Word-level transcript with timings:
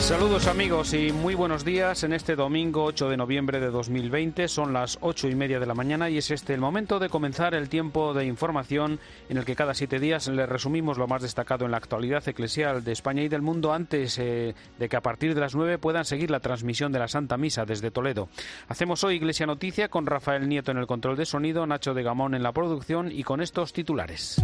Saludos 0.00 0.46
amigos 0.48 0.92
y 0.94 1.12
muy 1.12 1.34
buenos 1.34 1.64
días 1.64 2.02
en 2.02 2.12
este 2.12 2.34
domingo 2.34 2.84
8 2.84 3.10
de 3.10 3.16
noviembre 3.16 3.60
de 3.60 3.70
2020. 3.70 4.48
Son 4.48 4.72
las 4.72 4.98
ocho 5.02 5.28
y 5.28 5.34
media 5.34 5.60
de 5.60 5.66
la 5.66 5.74
mañana 5.74 6.10
y 6.10 6.18
es 6.18 6.30
este 6.30 6.54
el 6.54 6.60
momento 6.60 6.98
de 6.98 7.08
comenzar 7.08 7.54
el 7.54 7.68
tiempo 7.68 8.12
de 8.12 8.24
información 8.24 8.98
en 9.28 9.36
el 9.36 9.44
que 9.44 9.54
cada 9.54 9.74
siete 9.74 10.00
días 10.00 10.26
le 10.26 10.46
resumimos 10.46 10.98
lo 10.98 11.06
más 11.06 11.22
destacado 11.22 11.64
en 11.64 11.70
la 11.70 11.76
actualidad 11.76 12.26
eclesial 12.26 12.82
de 12.82 12.92
España 12.92 13.22
y 13.22 13.28
del 13.28 13.42
mundo 13.42 13.72
antes 13.72 14.18
eh, 14.18 14.54
de 14.78 14.88
que 14.88 14.96
a 14.96 15.02
partir 15.02 15.34
de 15.34 15.40
las 15.42 15.54
nueve 15.54 15.78
puedan 15.78 16.04
seguir 16.04 16.30
la 16.30 16.40
transmisión 16.40 16.90
de 16.90 16.98
la 16.98 17.06
Santa 17.06 17.36
Misa 17.36 17.64
desde 17.64 17.92
Toledo. 17.92 18.28
Hacemos 18.68 19.04
hoy 19.04 19.16
Iglesia 19.16 19.46
Noticia 19.46 19.88
con 19.88 20.06
Rafael 20.06 20.48
Nieto 20.48 20.72
en 20.72 20.78
el 20.78 20.86
control 20.86 21.16
de 21.16 21.26
sonido, 21.26 21.66
Nacho 21.66 21.94
de 21.94 22.02
Gamón 22.02 22.34
en 22.34 22.42
la 22.42 22.52
producción 22.52 23.12
y 23.12 23.22
con 23.22 23.40
estos 23.40 23.72
titulares. 23.72 24.42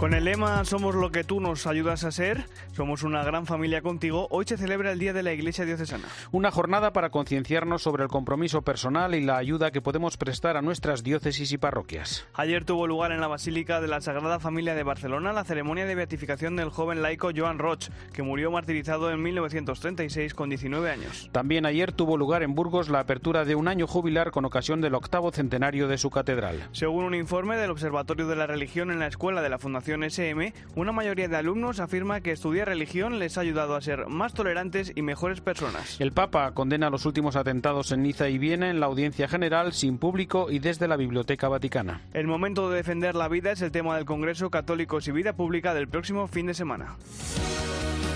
Con 0.00 0.14
el 0.14 0.24
lema 0.24 0.64
Somos 0.64 0.94
lo 0.94 1.12
que 1.12 1.24
tú 1.24 1.40
nos 1.40 1.66
ayudas 1.66 2.04
a 2.04 2.10
ser, 2.10 2.46
somos 2.72 3.02
una 3.02 3.22
gran 3.22 3.44
familia 3.44 3.82
contigo, 3.82 4.28
hoy 4.30 4.46
se 4.48 4.56
celebra 4.56 4.92
el 4.92 4.98
Día 4.98 5.12
de 5.12 5.22
la 5.22 5.34
Iglesia 5.34 5.66
Diocesana. 5.66 6.08
Una 6.32 6.50
jornada 6.50 6.94
para 6.94 7.10
concienciarnos 7.10 7.82
sobre 7.82 8.04
el 8.04 8.08
compromiso 8.08 8.62
personal 8.62 9.14
y 9.14 9.20
la 9.20 9.36
ayuda 9.36 9.70
que 9.70 9.82
podemos 9.82 10.16
prestar 10.16 10.56
a 10.56 10.62
nuestras 10.62 11.02
diócesis 11.02 11.52
y 11.52 11.58
parroquias. 11.58 12.26
Ayer 12.32 12.64
tuvo 12.64 12.86
lugar 12.86 13.12
en 13.12 13.20
la 13.20 13.26
Basílica 13.26 13.82
de 13.82 13.88
la 13.88 14.00
Sagrada 14.00 14.40
Familia 14.40 14.74
de 14.74 14.84
Barcelona 14.84 15.34
la 15.34 15.44
ceremonia 15.44 15.84
de 15.84 15.94
beatificación 15.94 16.56
del 16.56 16.70
joven 16.70 17.02
laico 17.02 17.28
Joan 17.36 17.58
Roch, 17.58 17.90
que 18.14 18.22
murió 18.22 18.50
martirizado 18.50 19.10
en 19.10 19.22
1936 19.22 20.32
con 20.32 20.48
19 20.48 20.90
años. 20.90 21.28
También 21.30 21.66
ayer 21.66 21.92
tuvo 21.92 22.16
lugar 22.16 22.42
en 22.42 22.54
Burgos 22.54 22.88
la 22.88 23.00
apertura 23.00 23.44
de 23.44 23.54
un 23.54 23.68
año 23.68 23.86
jubilar 23.86 24.30
con 24.30 24.46
ocasión 24.46 24.80
del 24.80 24.94
octavo 24.94 25.30
centenario 25.30 25.88
de 25.88 25.98
su 25.98 26.08
catedral. 26.08 26.70
Según 26.72 27.04
un 27.04 27.14
informe 27.14 27.58
del 27.58 27.70
Observatorio 27.70 28.26
de 28.26 28.36
la 28.36 28.46
Religión 28.46 28.90
en 28.90 28.98
la 28.98 29.06
Escuela 29.06 29.42
de 29.42 29.50
la 29.50 29.58
Fundación 29.58 29.89
SM, 29.94 30.52
una 30.76 30.92
mayoría 30.92 31.28
de 31.28 31.36
alumnos 31.36 31.80
afirma 31.80 32.20
que 32.20 32.32
estudiar 32.32 32.68
religión 32.68 33.18
les 33.18 33.36
ha 33.36 33.42
ayudado 33.42 33.76
a 33.76 33.80
ser 33.80 34.06
más 34.06 34.32
tolerantes 34.32 34.92
y 34.94 35.02
mejores 35.02 35.40
personas. 35.40 36.00
El 36.00 36.12
Papa 36.12 36.52
condena 36.52 36.90
los 36.90 37.06
últimos 37.06 37.36
atentados 37.36 37.92
en 37.92 38.02
Niza 38.02 38.28
y 38.28 38.38
Viena 38.38 38.70
en 38.70 38.80
la 38.80 38.86
audiencia 38.86 39.28
general, 39.28 39.72
sin 39.72 39.98
público 39.98 40.50
y 40.50 40.58
desde 40.58 40.88
la 40.88 40.96
Biblioteca 40.96 41.48
Vaticana. 41.48 42.02
El 42.14 42.26
momento 42.26 42.70
de 42.70 42.76
defender 42.76 43.14
la 43.14 43.28
vida 43.28 43.52
es 43.52 43.62
el 43.62 43.72
tema 43.72 43.96
del 43.96 44.04
Congreso 44.04 44.50
Católicos 44.50 45.06
y 45.08 45.12
Vida 45.12 45.32
Pública 45.32 45.74
del 45.74 45.88
próximo 45.88 46.26
fin 46.28 46.46
de 46.46 46.54
semana. 46.54 46.96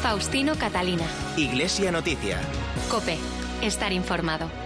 Faustino 0.01 0.55
Catalina. 0.57 1.05
Iglesia 1.37 1.91
Noticia. 1.91 2.39
Cope. 2.91 3.17
Estar 3.63 3.93
informado. 3.93 4.64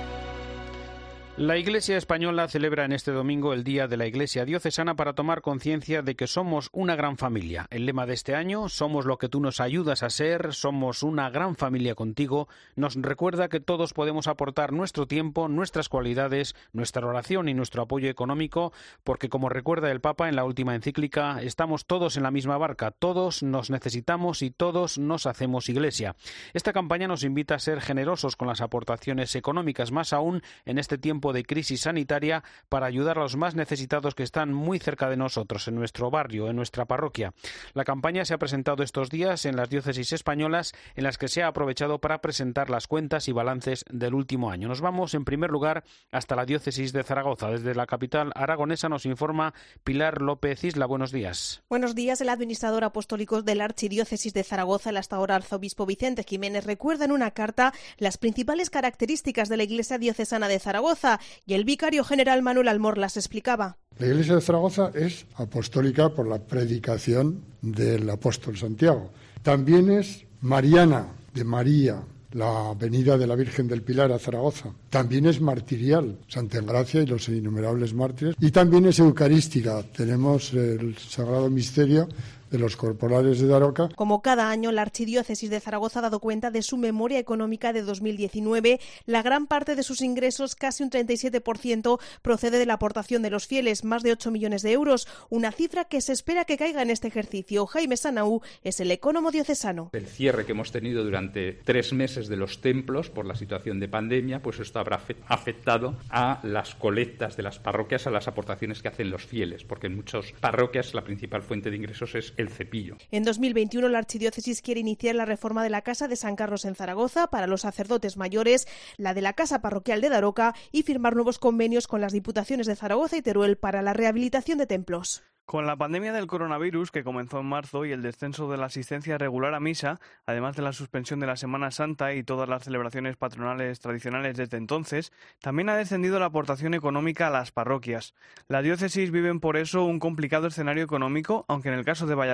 La 1.39 1.57
Iglesia 1.57 1.97
española 1.97 2.49
celebra 2.49 2.85
en 2.85 2.91
este 2.91 3.13
domingo 3.13 3.53
el 3.53 3.63
Día 3.63 3.87
de 3.87 3.97
la 3.97 4.09
Iglesia 4.09 4.45
Diocesana 4.45 4.97
para 4.97 5.13
tomar 5.13 5.41
conciencia 5.41 6.03
de 6.03 6.17
que 6.17 6.27
somos 6.27 6.69
una 6.73 6.97
gran 6.97 7.17
familia. 7.17 7.69
El 7.71 7.87
lema 7.87 8.07
de 8.07 8.15
este 8.15 8.35
año, 8.35 8.69
Somos 8.69 9.07
lo 9.07 9.19
que 9.19 9.29
tú 9.29 9.39
nos 9.39 9.61
ayudas 9.61 10.03
a 10.03 10.11
ser, 10.11 10.53
somos 10.53 11.05
una 11.05 11.31
gran 11.31 11.55
familia 11.55 11.95
contigo, 11.95 12.49
nos 12.75 12.97
recuerda 12.97 13.49
que 13.49 13.61
todos 13.61 13.93
podemos 13.93 14.27
aportar 14.27 14.73
nuestro 14.73 15.07
tiempo, 15.07 15.47
nuestras 15.47 15.89
cualidades, 15.89 16.57
nuestra 16.73 17.07
oración 17.07 17.49
y 17.49 17.55
nuestro 17.55 17.83
apoyo 17.83 18.11
económico, 18.11 18.73
porque 19.05 19.29
como 19.29 19.49
recuerda 19.49 19.93
el 19.93 20.01
Papa 20.01 20.29
en 20.29 20.35
la 20.35 20.45
última 20.45 20.75
encíclica, 20.75 21.41
estamos 21.41 21.87
todos 21.87 22.17
en 22.17 22.25
la 22.25 22.33
misma 22.33 22.59
barca, 22.59 22.91
todos 22.91 23.45
nos 23.45 23.71
necesitamos 23.71 24.43
y 24.43 24.51
todos 24.51 24.99
nos 24.99 25.27
hacemos 25.27 25.69
Iglesia. 25.69 26.17
Esta 26.53 26.73
campaña 26.73 27.07
nos 27.07 27.23
invita 27.23 27.55
a 27.55 27.61
ser 27.61 27.81
generosos 27.81 28.35
con 28.35 28.49
las 28.49 28.61
aportaciones 28.61 29.37
económicas, 29.37 29.93
más 29.93 30.13
aún 30.13 30.43
en 30.65 30.79
este 30.79 30.99
tiempo 30.99 31.28
de 31.33 31.45
crisis 31.45 31.83
sanitaria 31.83 32.43
para 32.69 32.87
ayudar 32.87 33.19
a 33.19 33.23
los 33.23 33.37
más 33.37 33.55
necesitados 33.55 34.15
que 34.15 34.23
están 34.23 34.53
muy 34.53 34.79
cerca 34.79 35.09
de 35.09 35.17
nosotros, 35.17 35.69
en 35.69 35.75
nuestro 35.75 36.11
barrio, 36.11 36.49
en 36.49 36.57
nuestra 36.57 36.85
parroquia. 36.85 37.33
La 37.75 37.85
campaña 37.85 38.25
se 38.25 38.35
ha 38.35 38.39
presentado 38.39 38.83
estos 38.83 39.11
días 39.11 39.45
en 39.45 39.57
las 39.57 39.71
diócesis 39.71 40.13
españolas, 40.13 40.73
en 40.95 41.05
las 41.05 41.19
que 41.19 41.29
se 41.29 41.43
ha 41.43 41.49
aprovechado 41.49 42.01
para 42.01 42.21
presentar 42.21 42.71
las 42.71 42.87
cuentas 42.87 43.29
y 43.29 43.33
balances 43.33 43.85
del 43.91 44.15
último 44.15 44.51
año. 44.51 44.69
Nos 44.69 44.81
vamos, 44.81 45.15
en 45.15 45.25
primer 45.25 45.51
lugar, 45.51 45.85
hasta 46.11 46.37
la 46.37 46.45
diócesis 46.45 46.93
de 46.93 47.03
Zaragoza. 47.03 47.51
Desde 47.51 47.75
la 47.75 47.87
capital 47.87 48.33
aragonesa 48.35 48.89
nos 48.89 49.07
informa 49.07 49.55
Pilar 49.85 50.21
López 50.23 50.65
Isla. 50.65 50.87
Buenos 50.87 51.13
días. 51.13 51.63
Buenos 51.69 51.95
días. 51.95 52.21
El 52.21 52.29
administrador 52.29 52.85
apostólico 52.85 53.43
de 53.43 53.55
la 53.55 53.65
Archidiócesis 53.65 54.33
de 54.33 54.45
Zaragoza, 54.45 54.91
el 54.91 54.97
hasta 54.97 55.17
ahora 55.17 55.37
arzobispo 55.37 55.87
Vicente 55.87 56.25
Jiménez, 56.25 56.65
recuerda 56.65 57.05
en 57.05 57.13
una 57.13 57.31
carta 57.31 57.73
las 57.99 58.19
principales 58.19 58.71
características 58.71 59.49
de 59.49 59.57
la 59.57 59.63
Iglesia 59.63 59.99
Diocesana 59.99 60.49
de 60.49 60.59
Zaragoza 60.59 61.18
y 61.47 61.55
el 61.55 61.65
vicario 61.65 62.05
general 62.05 62.43
Manuel 62.43 62.69
Almor 62.69 62.99
las 62.99 63.17
explicaba. 63.17 63.79
La 63.99 64.07
Iglesia 64.07 64.37
de 64.37 64.41
Zaragoza 64.41 64.91
es 64.95 65.27
apostólica 65.35 66.11
por 66.11 66.29
la 66.29 66.39
predicación 66.39 67.43
del 67.63 68.09
apóstol 68.11 68.57
Santiago. 68.57 69.11
También 69.43 69.91
es 69.91 70.25
mariana, 70.41 71.09
de 71.35 71.45
María, 71.45 72.03
la 72.33 72.75
venida 72.75 73.17
de 73.17 73.27
la 73.27 73.35
Virgen 73.35 73.69
del 73.69 73.83
Pilar 73.83 74.13
a 74.13 74.19
Zaragoza. 74.19 74.71
También 74.91 75.27
es 75.27 75.41
martirial, 75.41 76.19
Santa 76.29 76.59
Engracia 76.59 77.03
y 77.03 77.07
los 77.07 77.29
innumerables 77.29 77.95
mártires. 77.95 78.35
Y 78.41 78.51
también 78.51 78.87
es 78.87 78.99
eucarística. 78.99 79.83
Tenemos 79.83 80.53
el 80.53 80.97
Sagrado 80.99 81.49
Misterio 81.49 82.09
de 82.51 82.59
los 82.59 82.77
corporales 82.77 83.41
de 83.41 83.47
Daroca. 83.47 83.89
Como 83.95 84.23
cada 84.23 84.51
año, 84.51 84.73
la 84.73 84.83
Archidiócesis 84.83 85.51
de 85.51 85.61
Zaragoza 85.61 85.99
ha 85.99 86.03
dado 86.03 86.21
cuenta 86.21 86.51
de 86.51 86.63
su 86.63 86.77
memoria 86.77 87.19
económica 87.19 87.73
de 87.73 87.83
2019. 87.83 88.81
La 89.07 89.23
gran 89.23 89.47
parte 89.47 89.75
de 89.75 89.83
sus 89.83 90.01
ingresos, 90.01 90.55
casi 90.55 90.83
un 90.83 90.91
37%, 90.91 92.01
procede 92.23 92.59
de 92.59 92.67
la 92.67 92.75
aportación 92.75 93.23
de 93.23 93.31
los 93.31 93.47
fieles, 93.47 93.85
más 93.85 94.03
de 94.03 94.13
8 94.13 94.31
millones 94.31 94.63
de 94.63 94.73
euros, 94.73 95.09
una 95.29 95.53
cifra 95.53 95.85
que 95.85 96.01
se 96.01 96.13
espera 96.13 96.45
que 96.45 96.57
caiga 96.57 96.83
en 96.83 96.91
este 96.91 97.09
ejercicio. 97.09 97.67
Jaime 97.67 97.97
Sanaú 97.97 98.41
es 98.63 98.81
el 98.81 98.91
ecónomo 98.91 99.31
diocesano. 99.31 99.91
El 99.93 100.07
cierre 100.07 100.47
que 100.47 100.53
hemos 100.53 100.73
tenido 100.73 101.05
durante 101.05 101.53
tres 101.53 101.93
meses 101.93 102.29
de 102.29 102.37
los 102.37 102.61
templos 102.61 103.11
por 103.11 103.27
la 103.27 103.35
situación 103.35 103.81
de 103.81 103.89
pandemia, 103.89 104.43
pues 104.43 104.61
esto 104.61 104.79
habrá 104.79 105.01
afectado 105.27 105.97
a 106.11 106.41
las 106.43 106.75
colectas 106.75 107.37
de 107.37 107.43
las 107.43 107.59
parroquias, 107.59 108.07
a 108.07 108.11
las 108.11 108.29
aportaciones 108.29 108.83
que 108.83 108.89
hacen 108.89 109.11
los 109.11 109.25
fieles, 109.25 109.65
porque 109.65 109.87
en 109.87 109.97
muchas 109.97 110.33
parroquias 110.41 110.95
la 110.95 111.05
principal 111.05 111.43
fuente 111.43 111.71
de 111.71 111.77
ingresos 111.77 112.15
es 112.15 112.33
el 112.39 112.49
cepillo. 112.49 112.97
En 113.11 113.25
2021 113.25 113.89
la 113.89 113.99
Archidiócesis 113.99 114.63
quiere 114.63 114.81
iniciar 114.81 115.15
la 115.15 115.27
reforma 115.27 115.63
de 115.63 115.71
la 115.71 115.83
Casa 115.83 116.09
de 116.09 116.17
San 116.17 116.37
Carlos 116.37 116.65
en 116.65 116.75
Zaragoza 116.75 117.27
para 117.29 117.47
los 117.47 117.63
sacerdotes 117.63 118.17
mayores, 118.17 118.67
la 118.97 119.13
de 119.13 119.21
la 119.21 119.35
Casa 119.35 119.61
Parroquial 119.61 120.01
de 120.01 120.09
Daroca 120.09 120.55
y 120.73 120.85
firmar 120.85 121.15
nuevos 121.15 121.39
convenios 121.39 121.87
con 121.87 122.01
las 122.01 122.13
Diputaciones 122.13 122.67
de 122.67 122.77
Zaragoza 122.77 123.17
y 123.17 123.23
Teruel 123.23 123.59
para 123.59 123.83
la 123.83 123.93
rehabilitación 123.93 124.59
de 124.59 124.67
templos. 124.67 125.23
Con 125.49 125.65
la 125.65 125.77
pandemia 125.77 126.13
del 126.13 126.27
coronavirus 126.27 126.91
que 126.91 127.03
comenzó 127.03 127.41
en 127.41 127.47
marzo 127.47 127.87
y 127.87 127.93
el 127.93 128.03
descenso 128.03 128.51
de 128.51 128.59
la 128.59 128.67
asistencia 128.67 129.17
regular 129.17 129.55
a 129.55 129.61
misa, 129.61 129.99
además 130.27 130.57
de 130.57 130.63
la 130.63 130.75
suspensión 130.75 131.21
de 131.21 131.27
la 131.27 131.39
Semana 131.39 131.71
Santa 131.71 132.13
y 132.13 132.23
todas 132.23 132.51
las 132.51 132.65
celebraciones 132.65 133.17
patronales 133.17 133.81
tradicionales 133.81 134.37
desde 134.37 134.59
entonces, 134.59 135.11
también 135.41 135.71
ha 135.71 135.77
descendido 135.79 136.19
la 136.19 136.27
aportación 136.27 136.75
económica 136.75 137.29
a 137.29 137.31
las 137.31 137.51
parroquias. 137.51 138.15
La 138.47 138.61
diócesis 138.61 139.11
vive 139.11 139.35
por 139.41 139.57
eso 139.57 139.85
un 139.87 140.01
complicado 140.01 140.49
escenario 140.49 140.85
económico, 140.85 141.47
aunque 141.49 141.69
en 141.69 141.79
el 141.79 141.85
caso 141.87 142.07
de 142.07 142.15
Valladolid 142.15 142.28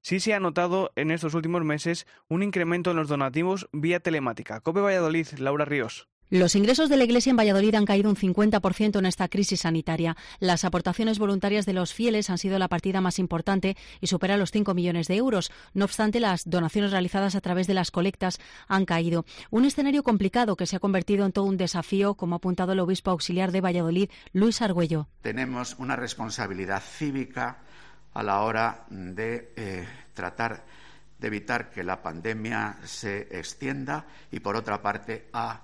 sí 0.00 0.20
se 0.20 0.34
ha 0.34 0.40
notado 0.40 0.92
en 0.96 1.10
estos 1.10 1.34
últimos 1.34 1.64
meses 1.64 2.06
un 2.28 2.42
incremento 2.42 2.90
en 2.90 2.96
los 2.96 3.08
donativos 3.08 3.68
vía 3.72 4.00
telemática. 4.00 4.60
Cope 4.60 4.80
Valladolid, 4.80 5.26
Laura 5.38 5.64
Ríos. 5.64 6.08
Los 6.32 6.54
ingresos 6.54 6.88
de 6.88 6.96
la 6.96 7.02
Iglesia 7.02 7.30
en 7.30 7.36
Valladolid 7.36 7.74
han 7.74 7.86
caído 7.86 8.08
un 8.08 8.14
50% 8.14 9.00
en 9.00 9.06
esta 9.06 9.26
crisis 9.26 9.62
sanitaria. 9.62 10.16
Las 10.38 10.64
aportaciones 10.64 11.18
voluntarias 11.18 11.66
de 11.66 11.72
los 11.72 11.92
fieles 11.92 12.30
han 12.30 12.38
sido 12.38 12.56
la 12.60 12.68
partida 12.68 13.00
más 13.00 13.18
importante 13.18 13.76
y 14.00 14.06
supera 14.06 14.36
los 14.36 14.52
5 14.52 14.72
millones 14.72 15.08
de 15.08 15.16
euros. 15.16 15.50
No 15.74 15.86
obstante, 15.86 16.20
las 16.20 16.48
donaciones 16.48 16.92
realizadas 16.92 17.34
a 17.34 17.40
través 17.40 17.66
de 17.66 17.74
las 17.74 17.90
colectas 17.90 18.38
han 18.68 18.84
caído. 18.84 19.24
Un 19.50 19.64
escenario 19.64 20.04
complicado 20.04 20.54
que 20.54 20.66
se 20.66 20.76
ha 20.76 20.78
convertido 20.78 21.26
en 21.26 21.32
todo 21.32 21.46
un 21.46 21.56
desafío, 21.56 22.14
como 22.14 22.36
ha 22.36 22.38
apuntado 22.38 22.74
el 22.74 22.78
obispo 22.78 23.10
auxiliar 23.10 23.50
de 23.50 23.62
Valladolid, 23.62 24.08
Luis 24.32 24.62
Argüello. 24.62 25.08
Tenemos 25.22 25.74
una 25.80 25.96
responsabilidad 25.96 26.80
cívica 26.80 27.64
a 28.14 28.22
la 28.22 28.40
hora 28.40 28.84
de 28.88 29.52
eh, 29.56 29.88
tratar 30.14 30.64
de 31.18 31.26
evitar 31.26 31.70
que 31.70 31.84
la 31.84 32.02
pandemia 32.02 32.78
se 32.84 33.28
extienda 33.38 34.06
y, 34.30 34.40
por 34.40 34.56
otra 34.56 34.80
parte, 34.80 35.28
a 35.32 35.60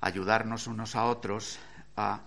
ayudarnos 0.00 0.66
unos 0.66 0.94
a 0.96 1.04
otros 1.04 1.58
a 1.96 2.20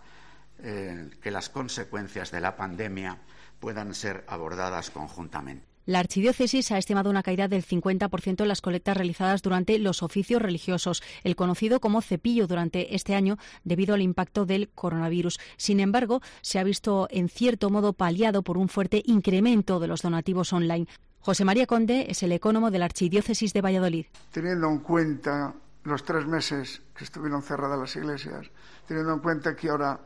eh, 0.59 1.11
que 1.21 1.31
las 1.31 1.49
consecuencias 1.49 2.31
de 2.31 2.41
la 2.41 2.55
pandemia 2.55 3.17
puedan 3.59 3.93
ser 3.93 4.25
abordadas 4.27 4.89
conjuntamente. 4.89 5.70
La 5.85 5.99
archidiócesis 5.99 6.71
ha 6.71 6.77
estimado 6.77 7.09
una 7.09 7.23
caída 7.23 7.47
del 7.47 7.65
50% 7.65 8.41
en 8.41 8.47
las 8.47 8.61
colectas 8.61 8.95
realizadas 8.95 9.41
durante 9.41 9.79
los 9.79 10.03
oficios 10.03 10.39
religiosos, 10.39 11.01
el 11.23 11.35
conocido 11.35 11.79
como 11.79 12.01
cepillo 12.03 12.45
durante 12.45 12.95
este 12.95 13.15
año 13.15 13.37
debido 13.63 13.95
al 13.95 14.01
impacto 14.01 14.45
del 14.45 14.69
coronavirus. 14.69 15.39
Sin 15.57 15.79
embargo, 15.79 16.21
se 16.41 16.59
ha 16.59 16.63
visto 16.63 17.07
en 17.09 17.29
cierto 17.29 17.71
modo 17.71 17.93
paliado 17.93 18.43
por 18.43 18.59
un 18.59 18.69
fuerte 18.69 19.01
incremento 19.05 19.79
de 19.79 19.87
los 19.87 20.03
donativos 20.03 20.53
online. 20.53 20.87
José 21.19 21.45
María 21.45 21.65
Conde 21.65 22.05
es 22.09 22.21
el 22.21 22.31
ecónomo 22.31 22.69
de 22.69 22.79
la 22.79 22.85
archidiócesis 22.85 23.51
de 23.53 23.61
Valladolid. 23.61 24.05
Teniendo 24.31 24.69
en 24.69 24.79
cuenta 24.79 25.55
los 25.83 26.03
tres 26.03 26.27
meses 26.27 26.81
que 26.95 27.03
estuvieron 27.03 27.41
cerradas 27.41 27.79
las 27.79 27.95
iglesias, 27.95 28.51
teniendo 28.87 29.13
en 29.13 29.19
cuenta 29.19 29.55
que 29.55 29.69
ahora 29.69 29.99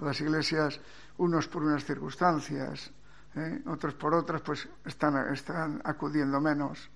las 0.00 0.20
iglesias, 0.20 0.80
unos 1.18 1.48
por 1.48 1.64
unas 1.64 1.84
circunstancias, 1.84 2.92
¿eh? 3.36 3.62
otros 3.66 3.94
por 3.94 4.14
otras, 4.14 4.42
pues 4.42 4.68
están, 4.84 5.32
están 5.32 5.80
acudiendo 5.84 6.40
menos. 6.40 6.90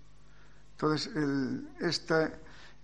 Entonces, 0.72 1.14
el, 1.14 1.68
este 1.80 2.32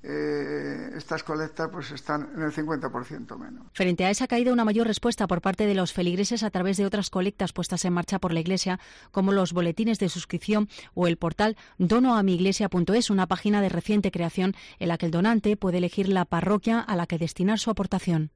eh, 0.03 0.91
estas 0.97 1.23
colectas 1.23 1.69
pues 1.73 1.91
están 1.91 2.31
en 2.35 2.43
el 2.43 2.53
50% 2.53 3.37
menos. 3.39 3.67
Frente 3.73 4.05
a 4.05 4.11
esa 4.11 4.27
caída, 4.27 4.53
una 4.53 4.65
mayor 4.65 4.87
respuesta 4.87 5.27
por 5.27 5.41
parte 5.41 5.67
de 5.67 5.75
los 5.75 5.93
feligreses 5.93 6.43
a 6.43 6.51
través 6.51 6.77
de 6.77 6.87
otras 6.87 7.11
colectas 7.11 7.53
puestas 7.53 7.85
en 7.85 7.93
marcha 7.93 8.19
por 8.19 8.33
la 8.33 8.41
Iglesia, 8.41 8.79
como 9.11 9.33
los 9.33 9.53
boletines 9.53 9.99
de 9.99 10.09
suscripción 10.09 10.69
o 10.95 11.07
el 11.07 11.17
portal 11.17 11.57
donoamiglesia.es, 11.79 13.11
una 13.11 13.27
página 13.27 13.61
de 13.61 13.69
reciente 13.69 14.11
creación 14.11 14.55
en 14.79 14.89
la 14.89 14.99
que 14.99 15.07
el 15.07 15.13
donante 15.13 15.57
puede 15.57 15.79
elegir 15.79 16.09
la 16.09 16.25
parroquia 16.25 16.81
a 16.81 16.97
la 16.97 17.07
que 17.07 17.19
destinar 17.19 17.59
su 17.59 17.71
aportación. 17.71 18.31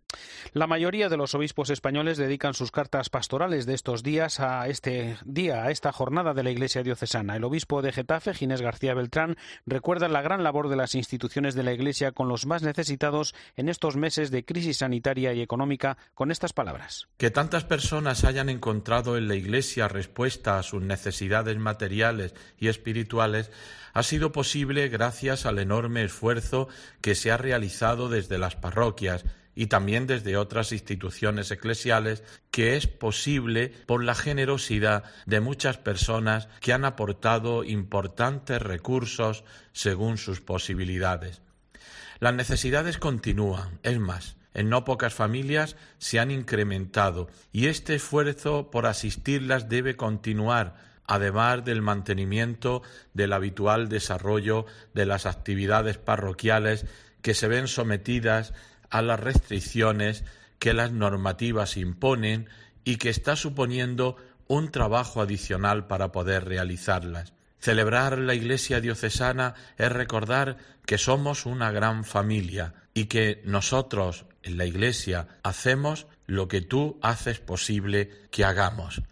La 0.53 0.67
mayoría 0.67 1.09
de 1.09 1.17
los 1.17 1.35
obispos 1.35 1.71
españoles 1.71 2.19
dedican 2.19 2.55
sus 2.55 2.73
cartas 2.73 3.11
pastorales 3.11 3.67
de 3.67 3.75
estos 3.75 4.03
días 4.03 4.41
a 4.41 4.67
este 4.69 5.17
día, 5.25 5.63
a 5.63 5.71
esta 5.71 5.93
jornada 5.93 6.35
de 6.35 6.43
la 6.43 6.51
Iglesia 6.51 6.83
diocesana. 6.83 7.37
El 7.37 7.45
obispo 7.45 7.83
de 7.83 7.93
Getafe, 7.93 8.35
Ginés 8.35 8.63
García 8.63 8.95
Beltrán, 8.95 9.37
recuerda 9.67 10.09
la 10.09 10.23
gran 10.23 10.43
labor 10.43 10.69
de 10.69 10.77
las 10.77 10.95
instituciones 10.95 11.50
de 11.55 11.63
la 11.63 11.73
Iglesia 11.73 12.13
con 12.13 12.29
los 12.29 12.47
más 12.47 12.63
necesitados 12.63 13.35
en 13.57 13.69
estos 13.69 13.97
meses 13.97 14.31
de 14.31 14.45
crisis 14.45 14.79
sanitaria 14.79 15.33
y 15.33 15.43
económica 15.43 15.99
con 16.15 16.31
estas 16.31 16.53
palabras. 16.53 17.09
Que 17.17 17.31
tantas 17.31 17.65
personas 17.65 18.25
hayan 18.25 18.49
encontrado 18.49 19.17
en 19.17 19.29
la 19.29 19.35
Iglesia 19.35 19.89
respuesta 19.89 20.59
a 20.59 20.63
sus 20.63 20.83
necesidades 20.83 21.57
materiales 21.59 22.35
y 22.59 22.69
espirituales 22.69 23.51
ha 23.93 24.03
sido 24.03 24.33
posible 24.33 24.89
gracias 24.89 25.47
al 25.47 25.59
enorme 25.59 26.05
esfuerzo 26.05 26.69
que 27.01 27.15
se 27.15 27.31
ha 27.31 27.37
realizado 27.37 28.09
desde 28.09 28.39
las 28.39 28.57
parroquias 28.57 29.25
y 29.55 29.67
también 29.67 30.07
desde 30.07 30.37
otras 30.37 30.73
instituciones 30.73 31.51
eclesiales, 31.51 32.23
que 32.51 32.77
es 32.77 32.87
posible 32.87 33.73
por 33.87 34.05
la 34.05 34.15
generosidad 34.15 35.05
de 35.27 35.41
muchas 35.41 35.79
personas 35.79 36.49
que 36.61 36.73
han 36.73 36.85
aportado 36.85 37.65
importantes 37.65 38.63
recursos 38.63 39.45
según 39.73 40.19
sus 40.19 40.41
posibilidades. 40.41 41.43
Las 42.21 42.35
necesidades 42.35 42.99
continúan, 42.99 43.79
es 43.83 43.99
más, 43.99 44.37
en 44.53 44.69
no 44.69 44.85
pocas 44.85 45.15
familias 45.15 45.77
se 45.99 46.19
han 46.19 46.31
incrementado 46.31 47.29
y 47.53 47.67
este 47.67 47.95
esfuerzo 47.95 48.71
por 48.71 48.87
asistirlas 48.87 49.69
debe 49.69 49.97
continuar, 49.97 50.77
además 51.07 51.65
del 51.65 51.83
mantenimiento 51.83 52.83
del 53.15 53.33
habitual 53.33 53.89
desarrollo 53.89 54.67
de 54.93 55.07
las 55.07 55.27
actividades 55.27 55.99
parroquiales 55.99 56.87
que 57.23 57.35
se 57.35 57.49
ven 57.49 57.69
sometidas 57.69 58.55
a 58.91 59.03
las 59.03 59.21
restricciones 59.21 60.25
que 60.59 60.75
las 60.75 60.93
normativas 60.93 61.77
imponen 61.77 62.49
y 62.85 62.97
que 62.97 63.09
está 63.09 63.37
suponiendo 63.37 64.17
un 64.47 64.71
trabajo 64.71 65.21
adicional 65.23 65.87
para 65.87 66.13
poder 66.13 66.45
realizarlas. 66.45 67.33
Celebrar 67.61 68.19
la 68.19 68.35
Iglesia 68.35 68.81
diocesana 68.81 69.55
es 69.77 69.93
recordar 69.93 70.57
que 70.87 70.99
somos 70.99 71.47
una 71.47 71.71
gran 71.71 72.05
familia 72.05 72.75
y 72.95 73.05
que 73.05 73.43
nosotros 73.45 74.25
en 74.43 74.57
la 74.57 74.65
Iglesia 74.65 75.29
hacemos 75.43 76.07
lo 76.27 76.49
que 76.49 76.63
tú 76.63 76.99
haces 77.03 77.39
posible 77.41 78.29
que 78.31 78.45
hagamos. 78.45 79.03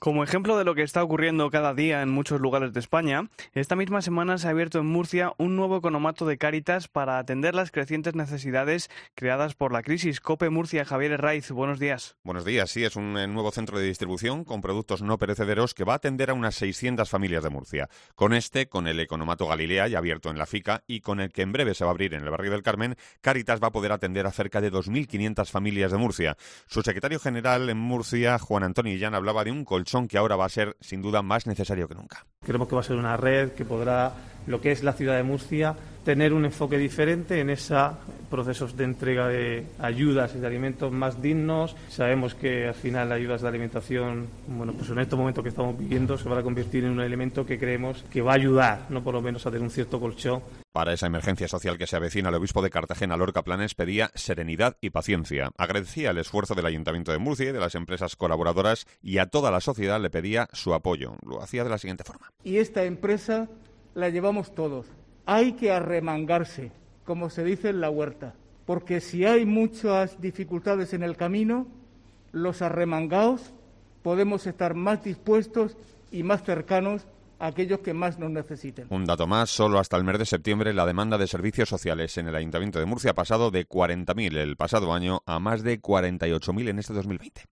Como 0.00 0.24
ejemplo 0.24 0.56
de 0.56 0.64
lo 0.64 0.74
que 0.74 0.82
está 0.82 1.04
ocurriendo 1.04 1.50
cada 1.50 1.74
día 1.74 2.00
en 2.00 2.08
muchos 2.08 2.40
lugares 2.40 2.72
de 2.72 2.80
España, 2.80 3.28
esta 3.52 3.76
misma 3.76 4.00
semana 4.00 4.38
se 4.38 4.46
ha 4.46 4.50
abierto 4.50 4.78
en 4.78 4.86
Murcia 4.86 5.34
un 5.36 5.56
nuevo 5.56 5.76
economato 5.76 6.24
de 6.24 6.38
Cáritas 6.38 6.88
para 6.88 7.18
atender 7.18 7.54
las 7.54 7.70
crecientes 7.70 8.14
necesidades 8.14 8.88
creadas 9.14 9.54
por 9.54 9.72
la 9.72 9.82
crisis. 9.82 10.22
Cope 10.22 10.48
Murcia, 10.48 10.86
Javier 10.86 11.20
Raiz, 11.20 11.50
buenos 11.50 11.78
días. 11.78 12.16
Buenos 12.24 12.46
días, 12.46 12.70
sí, 12.70 12.82
es 12.82 12.96
un 12.96 13.18
eh, 13.18 13.26
nuevo 13.26 13.50
centro 13.50 13.78
de 13.78 13.84
distribución 13.84 14.44
con 14.44 14.62
productos 14.62 15.02
no 15.02 15.18
perecederos 15.18 15.74
que 15.74 15.84
va 15.84 15.92
a 15.92 15.96
atender 15.96 16.30
a 16.30 16.34
unas 16.34 16.54
600 16.54 17.10
familias 17.10 17.42
de 17.42 17.50
Murcia. 17.50 17.90
Con 18.14 18.32
este, 18.32 18.70
con 18.70 18.86
el 18.86 19.00
economato 19.00 19.48
Galilea, 19.48 19.88
ya 19.88 19.98
abierto 19.98 20.30
en 20.30 20.38
la 20.38 20.46
FICA, 20.46 20.82
y 20.86 21.00
con 21.00 21.20
el 21.20 21.30
que 21.30 21.42
en 21.42 21.52
breve 21.52 21.74
se 21.74 21.84
va 21.84 21.90
a 21.90 21.92
abrir 21.92 22.14
en 22.14 22.22
el 22.22 22.30
barrio 22.30 22.52
del 22.52 22.62
Carmen, 22.62 22.96
Cáritas 23.20 23.62
va 23.62 23.66
a 23.66 23.72
poder 23.72 23.92
atender 23.92 24.26
a 24.26 24.32
cerca 24.32 24.62
de 24.62 24.72
2.500 24.72 25.50
familias 25.50 25.92
de 25.92 25.98
Murcia. 25.98 26.38
Su 26.68 26.80
secretario 26.80 27.20
general 27.20 27.68
en 27.68 27.76
Murcia, 27.76 28.38
Juan 28.38 28.62
Antonio 28.62 28.94
Illán, 28.94 29.14
hablaba 29.14 29.44
de 29.44 29.50
un 29.50 29.66
colchón 29.66 29.89
que 30.08 30.18
ahora 30.18 30.36
va 30.36 30.46
a 30.46 30.48
ser 30.48 30.76
sin 30.80 31.02
duda 31.02 31.22
más 31.22 31.46
necesario 31.46 31.88
que 31.88 31.94
nunca. 31.94 32.26
Creemos 32.44 32.68
que 32.68 32.74
va 32.74 32.80
a 32.80 32.84
ser 32.84 32.96
una 32.96 33.16
red 33.16 33.52
que 33.52 33.64
podrá, 33.64 34.12
lo 34.50 34.60
que 34.60 34.72
es 34.72 34.82
la 34.82 34.92
ciudad 34.92 35.16
de 35.16 35.22
Murcia, 35.22 35.76
tener 36.04 36.32
un 36.32 36.44
enfoque 36.44 36.78
diferente 36.78 37.40
en 37.40 37.50
esos 37.50 37.92
procesos 38.30 38.76
de 38.76 38.84
entrega 38.84 39.28
de 39.28 39.66
ayudas 39.78 40.34
y 40.34 40.38
de 40.38 40.46
alimentos 40.46 40.92
más 40.92 41.20
dignos. 41.20 41.76
Sabemos 41.88 42.34
que 42.34 42.68
al 42.68 42.74
final 42.74 43.12
ayudas 43.12 43.42
de 43.42 43.48
alimentación, 43.48 44.28
bueno, 44.46 44.72
pues 44.72 44.88
en 44.90 44.98
estos 44.98 45.18
momentos 45.18 45.42
que 45.42 45.50
estamos 45.50 45.78
viviendo 45.78 46.16
se 46.16 46.28
van 46.28 46.38
a 46.38 46.42
convertir 46.42 46.84
en 46.84 46.90
un 46.90 47.00
elemento 47.00 47.44
que 47.44 47.58
creemos 47.58 48.04
que 48.10 48.22
va 48.22 48.32
a 48.32 48.36
ayudar, 48.36 48.86
no 48.88 49.02
por 49.02 49.14
lo 49.14 49.22
menos 49.22 49.46
a 49.46 49.50
tener 49.50 49.62
un 49.62 49.70
cierto 49.70 50.00
colchón. 50.00 50.42
Para 50.72 50.92
esa 50.92 51.08
emergencia 51.08 51.48
social 51.48 51.76
que 51.76 51.88
se 51.88 51.96
avecina, 51.96 52.28
el 52.28 52.36
obispo 52.36 52.62
de 52.62 52.70
Cartagena, 52.70 53.16
Lorca 53.16 53.42
Planes, 53.42 53.74
pedía 53.74 54.12
serenidad 54.14 54.76
y 54.80 54.90
paciencia. 54.90 55.50
Agradecía 55.58 56.10
el 56.10 56.18
esfuerzo 56.18 56.54
del 56.54 56.66
Ayuntamiento 56.66 57.10
de 57.10 57.18
Murcia 57.18 57.50
y 57.50 57.52
de 57.52 57.58
las 57.58 57.74
empresas 57.74 58.14
colaboradoras 58.14 58.86
y 59.02 59.18
a 59.18 59.26
toda 59.26 59.50
la 59.50 59.60
sociedad 59.60 60.00
le 60.00 60.10
pedía 60.10 60.48
su 60.52 60.72
apoyo. 60.72 61.16
Lo 61.26 61.42
hacía 61.42 61.64
de 61.64 61.70
la 61.70 61.78
siguiente 61.78 62.04
forma. 62.04 62.30
Y 62.44 62.58
esta 62.58 62.84
empresa 62.84 63.48
la 63.94 64.08
llevamos 64.08 64.54
todos. 64.54 64.86
Hay 65.26 65.52
que 65.52 65.70
arremangarse, 65.70 66.72
como 67.04 67.30
se 67.30 67.44
dice 67.44 67.68
en 67.68 67.80
la 67.80 67.90
huerta, 67.90 68.34
porque 68.66 69.00
si 69.00 69.24
hay 69.24 69.46
muchas 69.46 70.20
dificultades 70.20 70.92
en 70.92 71.02
el 71.02 71.16
camino, 71.16 71.66
los 72.32 72.62
arremangados 72.62 73.52
podemos 74.02 74.46
estar 74.46 74.74
más 74.74 75.04
dispuestos 75.04 75.76
y 76.10 76.22
más 76.22 76.42
cercanos 76.42 77.06
aquellos 77.40 77.80
que 77.80 77.94
más 77.94 78.18
nos 78.18 78.30
necesiten. 78.30 78.86
Un 78.90 79.04
dato 79.04 79.26
más, 79.26 79.50
solo 79.50 79.78
hasta 79.78 79.96
el 79.96 80.04
mes 80.04 80.18
de 80.18 80.26
septiembre 80.26 80.72
la 80.72 80.86
demanda 80.86 81.18
de 81.18 81.26
servicios 81.26 81.68
sociales 81.68 82.16
en 82.18 82.28
el 82.28 82.36
Ayuntamiento 82.36 82.78
de 82.78 82.86
Murcia 82.86 83.10
ha 83.10 83.14
pasado 83.14 83.50
de 83.50 83.66
40.000 83.66 84.36
el 84.36 84.56
pasado 84.56 84.92
año 84.92 85.22
a 85.26 85.40
más 85.40 85.62
de 85.62 85.80
48.000 85.80 86.68
en 86.68 86.78
este 86.78 86.92
2020. 86.92 87.46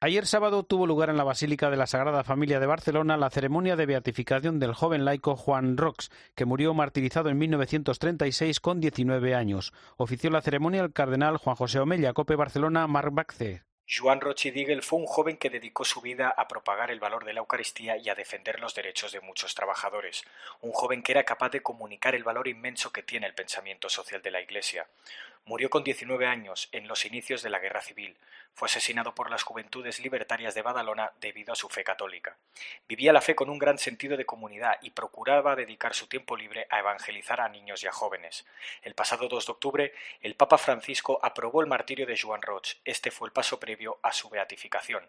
Ayer 0.00 0.26
sábado 0.26 0.62
tuvo 0.62 0.86
lugar 0.86 1.10
en 1.10 1.16
la 1.16 1.24
Basílica 1.24 1.70
de 1.70 1.76
la 1.76 1.86
Sagrada 1.86 2.24
Familia 2.24 2.60
de 2.60 2.66
Barcelona 2.66 3.16
la 3.16 3.30
ceremonia 3.30 3.76
de 3.76 3.86
beatificación 3.86 4.58
del 4.58 4.74
joven 4.74 5.04
laico 5.04 5.36
Juan 5.36 5.76
Rox, 5.76 6.10
que 6.34 6.44
murió 6.44 6.74
martirizado 6.74 7.30
en 7.30 7.38
1936 7.38 8.60
con 8.60 8.80
19 8.80 9.34
años. 9.34 9.72
Ofició 9.96 10.30
la 10.30 10.42
ceremonia 10.42 10.82
el 10.82 10.92
cardenal 10.92 11.38
Juan 11.38 11.56
José 11.56 11.80
Omella, 11.80 12.12
Cope 12.12 12.36
Barcelona, 12.36 12.86
Marc 12.86 13.12
Bacce. 13.12 13.69
Joan 13.92 14.20
fue 14.82 14.98
un 15.00 15.06
joven 15.06 15.36
que 15.36 15.50
dedicó 15.50 15.84
su 15.84 16.00
vida 16.00 16.32
a 16.36 16.46
propagar 16.46 16.92
el 16.92 17.00
valor 17.00 17.24
de 17.24 17.32
la 17.32 17.40
Eucaristía 17.40 17.96
y 17.96 18.08
a 18.08 18.14
defender 18.14 18.60
los 18.60 18.72
derechos 18.72 19.10
de 19.10 19.20
muchos 19.20 19.56
trabajadores, 19.56 20.22
un 20.60 20.70
joven 20.70 21.02
que 21.02 21.10
era 21.10 21.24
capaz 21.24 21.48
de 21.50 21.62
comunicar 21.62 22.14
el 22.14 22.22
valor 22.22 22.46
inmenso 22.46 22.92
que 22.92 23.02
tiene 23.02 23.26
el 23.26 23.34
pensamiento 23.34 23.88
social 23.88 24.22
de 24.22 24.30
la 24.30 24.40
Iglesia. 24.40 24.86
Murió 25.46 25.68
con 25.68 25.82
19 25.82 26.26
años 26.26 26.68
en 26.70 26.86
los 26.86 27.04
inicios 27.04 27.42
de 27.42 27.50
la 27.50 27.58
Guerra 27.58 27.80
Civil. 27.80 28.16
Fue 28.52 28.66
asesinado 28.66 29.14
por 29.14 29.30
las 29.30 29.42
Juventudes 29.42 30.00
Libertarias 30.00 30.54
de 30.54 30.62
Badalona 30.62 31.12
debido 31.20 31.52
a 31.52 31.56
su 31.56 31.68
fe 31.68 31.82
católica. 31.82 32.36
Vivía 32.88 33.12
la 33.12 33.20
fe 33.20 33.34
con 33.34 33.48
un 33.48 33.58
gran 33.58 33.78
sentido 33.78 34.16
de 34.16 34.26
comunidad 34.26 34.74
y 34.82 34.90
procuraba 34.90 35.56
dedicar 35.56 35.94
su 35.94 36.06
tiempo 36.06 36.36
libre 36.36 36.66
a 36.70 36.78
evangelizar 36.78 37.40
a 37.40 37.48
niños 37.48 37.82
y 37.82 37.86
a 37.86 37.92
jóvenes. 37.92 38.44
El 38.82 38.94
pasado 38.94 39.28
2 39.28 39.46
de 39.46 39.52
octubre, 39.52 39.94
el 40.20 40.34
Papa 40.34 40.58
Francisco 40.58 41.18
aprobó 41.22 41.62
el 41.62 41.68
martirio 41.68 42.06
de 42.06 42.18
Joan 42.18 42.42
Roch. 42.42 42.76
Este 42.84 43.10
fue 43.10 43.28
el 43.28 43.32
paso 43.32 43.58
previo 43.58 43.98
a 44.02 44.12
su 44.12 44.28
beatificación. 44.28 45.02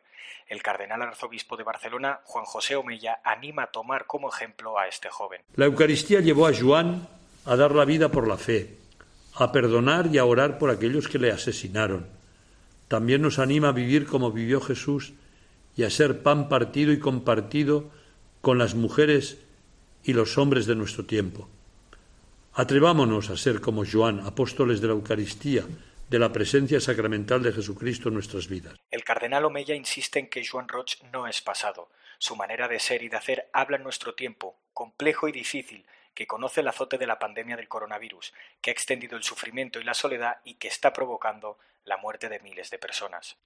El 0.48 0.64
cardenal 0.64 1.02
arzobispo 1.02 1.58
de 1.58 1.64
Barcelona, 1.64 2.22
Juan 2.24 2.46
José 2.46 2.76
Omella, 2.76 3.20
anima 3.24 3.64
a 3.64 3.72
tomar 3.72 4.06
como 4.08 4.30
ejemplo 4.30 4.80
a 4.80 4.88
este 4.88 5.10
joven. 5.10 5.42
La 5.56 5.66
Eucaristía 5.66 6.22
llevó 6.22 6.48
a 6.48 6.54
Joan 6.58 7.08
a 7.46 7.56
dar 7.56 7.76
la 7.76 7.86
vida 7.86 8.10
por 8.10 8.28
la 8.28 8.38
fe 8.38 8.81
a 9.36 9.52
perdonar 9.52 10.10
y 10.12 10.18
a 10.18 10.26
orar 10.26 10.58
por 10.58 10.70
aquellos 10.70 11.08
que 11.08 11.20
le 11.20 11.32
asesinaron. 11.32 12.08
También 12.88 13.22
nos 13.22 13.40
anima 13.40 13.70
a 13.70 13.74
vivir 13.74 14.06
como 14.06 14.32
vivió 14.32 14.60
Jesús 14.60 15.14
y 15.76 15.84
a 15.84 15.90
ser 15.90 16.24
pan 16.24 16.50
partido 16.50 16.92
y 16.92 17.00
compartido 17.00 17.90
con 18.42 18.58
las 18.58 18.76
mujeres 18.76 19.38
y 20.04 20.14
los 20.14 20.38
hombres 20.38 20.66
de 20.66 20.76
nuestro 20.76 21.06
tiempo. 21.06 21.48
Atrevámonos 22.54 23.30
a 23.30 23.38
ser 23.38 23.62
como 23.62 23.86
Joan, 23.90 24.20
apóstoles 24.20 24.82
de 24.82 24.88
la 24.88 24.94
Eucaristía, 24.94 25.64
de 26.10 26.20
la 26.20 26.34
presencia 26.34 26.82
sacramental 26.82 27.42
de 27.42 27.54
Jesucristo 27.54 28.10
en 28.10 28.16
nuestras 28.16 28.50
vidas. 28.50 28.74
El 28.90 29.06
cardenal 29.06 29.46
Omeya 29.46 29.76
insiste 29.76 30.20
en 30.20 30.28
que 30.28 30.46
Joan 30.46 30.68
Roch 30.68 31.02
no 31.14 31.28
es 31.28 31.40
pasado. 31.40 31.90
Su 32.18 32.36
manera 32.36 32.68
de 32.68 32.80
ser 32.80 33.04
y 33.04 33.08
de 33.08 33.16
hacer 33.16 33.48
habla 33.54 33.78
en 33.78 33.84
nuestro 33.84 34.14
tiempo, 34.14 34.60
complejo 34.74 35.30
y 35.30 35.32
difícil, 35.32 35.86
que 36.14 36.28
conoce 36.28 36.62
el 36.62 36.68
azote 36.68 36.98
de 36.98 37.08
la 37.08 37.20
pandemia 37.20 37.56
del 37.56 37.68
coronavirus, 37.68 38.34
que 38.62 38.70
ha 38.70 38.74
extendido 38.74 39.18
el 39.18 39.24
sufrimiento 39.24 39.80
y 39.80 39.84
la 39.84 39.94
soledad 39.94 40.40
y 40.44 40.56
que 40.56 40.68
está 40.68 40.94
provocando 40.94 41.58
la 41.86 41.98
muerte 41.98 42.30
de 42.30 42.40
miles 42.40 42.70
de 42.70 42.78
personas. 42.78 43.38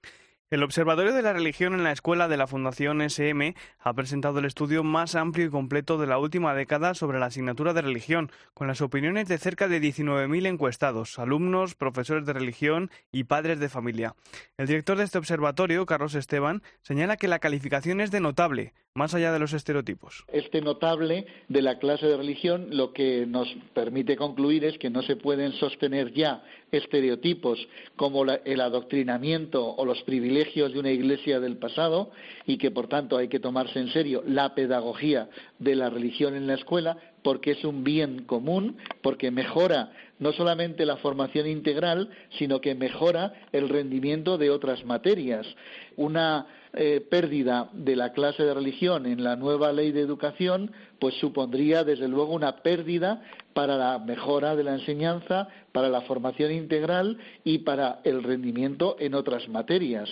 El 0.48 0.62
Observatorio 0.62 1.12
de 1.12 1.22
la 1.22 1.32
Religión 1.32 1.74
en 1.74 1.82
la 1.82 1.90
Escuela 1.90 2.28
de 2.28 2.36
la 2.36 2.46
Fundación 2.46 3.02
SM 3.02 3.56
ha 3.80 3.94
presentado 3.94 4.38
el 4.38 4.44
estudio 4.44 4.84
más 4.84 5.16
amplio 5.16 5.46
y 5.46 5.50
completo 5.50 5.98
de 5.98 6.06
la 6.06 6.20
última 6.20 6.54
década 6.54 6.94
sobre 6.94 7.18
la 7.18 7.26
asignatura 7.26 7.74
de 7.74 7.82
religión, 7.82 8.30
con 8.54 8.68
las 8.68 8.80
opiniones 8.80 9.26
de 9.26 9.38
cerca 9.38 9.66
de 9.66 9.80
19.000 9.80 10.46
encuestados, 10.46 11.18
alumnos, 11.18 11.74
profesores 11.74 12.26
de 12.26 12.32
religión 12.32 12.92
y 13.10 13.24
padres 13.24 13.58
de 13.58 13.68
familia. 13.68 14.14
El 14.56 14.68
director 14.68 14.96
de 14.96 15.02
este 15.02 15.18
observatorio, 15.18 15.84
Carlos 15.84 16.14
Esteban, 16.14 16.62
señala 16.80 17.16
que 17.16 17.26
la 17.26 17.40
calificación 17.40 18.00
es 18.00 18.12
de 18.12 18.20
notable, 18.20 18.72
más 18.94 19.14
allá 19.14 19.32
de 19.32 19.40
los 19.40 19.52
estereotipos. 19.52 20.24
Este 20.32 20.60
notable 20.60 21.26
de 21.48 21.60
la 21.60 21.80
clase 21.80 22.06
de 22.06 22.16
religión 22.16 22.68
lo 22.70 22.92
que 22.92 23.26
nos 23.26 23.48
permite 23.74 24.16
concluir 24.16 24.64
es 24.64 24.78
que 24.78 24.90
no 24.90 25.02
se 25.02 25.16
pueden 25.16 25.52
sostener 25.54 26.12
ya 26.12 26.44
estereotipos 26.70 27.58
como 27.96 28.24
el 28.24 28.60
adoctrinamiento 28.60 29.74
o 29.74 29.84
los 29.84 30.02
privilegios 30.04 30.35
de 30.44 30.78
una 30.78 30.90
iglesia 30.90 31.40
del 31.40 31.56
pasado 31.56 32.10
y 32.46 32.58
que 32.58 32.70
por 32.70 32.88
tanto 32.88 33.16
hay 33.16 33.28
que 33.28 33.40
tomarse 33.40 33.78
en 33.78 33.88
serio 33.88 34.22
la 34.26 34.54
pedagogía 34.54 35.30
de 35.58 35.74
la 35.74 35.88
religión 35.88 36.34
en 36.34 36.46
la 36.46 36.54
escuela 36.54 36.98
porque 37.26 37.50
es 37.50 37.64
un 37.64 37.82
bien 37.82 38.22
común, 38.22 38.76
porque 39.02 39.32
mejora 39.32 39.90
no 40.20 40.30
solamente 40.30 40.86
la 40.86 40.98
formación 40.98 41.48
integral, 41.48 42.08
sino 42.38 42.60
que 42.60 42.76
mejora 42.76 43.32
el 43.50 43.68
rendimiento 43.68 44.38
de 44.38 44.50
otras 44.50 44.84
materias. 44.84 45.44
Una 45.96 46.46
eh, 46.72 47.04
pérdida 47.10 47.68
de 47.72 47.96
la 47.96 48.12
clase 48.12 48.44
de 48.44 48.54
religión 48.54 49.06
en 49.06 49.24
la 49.24 49.34
nueva 49.34 49.72
ley 49.72 49.90
de 49.90 50.02
educación, 50.02 50.70
pues 51.00 51.16
supondría 51.16 51.82
desde 51.82 52.06
luego 52.06 52.32
una 52.32 52.58
pérdida 52.58 53.20
para 53.54 53.76
la 53.76 53.98
mejora 53.98 54.54
de 54.54 54.62
la 54.62 54.74
enseñanza, 54.74 55.48
para 55.72 55.88
la 55.88 56.02
formación 56.02 56.52
integral 56.52 57.18
y 57.42 57.58
para 57.58 58.02
el 58.04 58.22
rendimiento 58.22 58.94
en 59.00 59.14
otras 59.14 59.48
materias. 59.48 60.08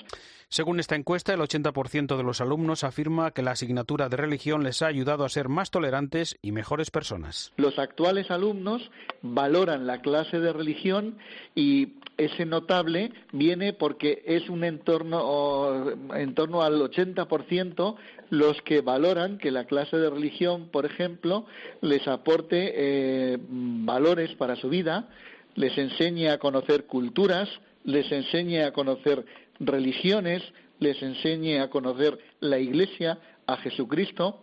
Según 0.49 0.81
esta 0.81 0.97
encuesta, 0.97 1.35
el 1.35 1.41
80% 1.41 2.17
de 2.17 2.23
los 2.23 2.41
alumnos 2.41 2.85
afirma 2.85 3.33
que 3.33 3.43
la 3.43 3.53
asignatura 3.53 4.09
de 4.09 4.17
religión 4.17 4.63
les 4.63 4.83
ha 4.83 4.87
ayudado 4.87 5.25
a 5.25 5.29
ser 5.29 5.49
más 5.49 5.71
tolerantes 5.71 6.37
y 6.43 6.53
mejores 6.53 6.91
personas. 6.91 7.53
Los 7.57 7.79
actuales 7.79 8.31
alumnos 8.31 8.91
valoran 9.23 9.87
la 9.87 10.01
clase 10.01 10.39
de 10.41 10.53
religión 10.53 11.19
y 11.55 11.95
ese 12.17 12.47
notable 12.47 13.13
viene 13.33 13.73
porque 13.73 14.23
es 14.25 14.49
un 14.49 14.65
entorno 14.65 15.91
en 16.15 16.35
torno 16.35 16.63
al 16.63 16.81
80% 16.81 17.97
los 18.31 18.61
que 18.63 18.81
valoran 18.81 19.39
que 19.39 19.51
la 19.51 19.65
clase 19.65 19.97
de 19.97 20.11
religión, 20.11 20.69
por 20.71 20.87
ejemplo, 20.87 21.47
les 21.81 22.07
aporte 22.07 22.73
eh, 22.75 23.39
valores 23.49 24.35
para 24.37 24.57
su 24.57 24.69
vida, 24.69 25.09
les 25.55 25.77
enseñe 25.79 26.29
a 26.29 26.39
conocer 26.39 26.87
culturas, 26.87 27.49
les 27.85 28.11
enseñe 28.11 28.63
a 28.65 28.73
conocer 28.73 29.25
religiones, 29.61 30.43
les 30.81 31.01
enseñe 31.03 31.61
a 31.61 31.71
conocer 31.71 32.19
la 32.41 32.59
Iglesia, 32.59 33.19
a 33.47 33.57
Jesucristo, 33.59 34.43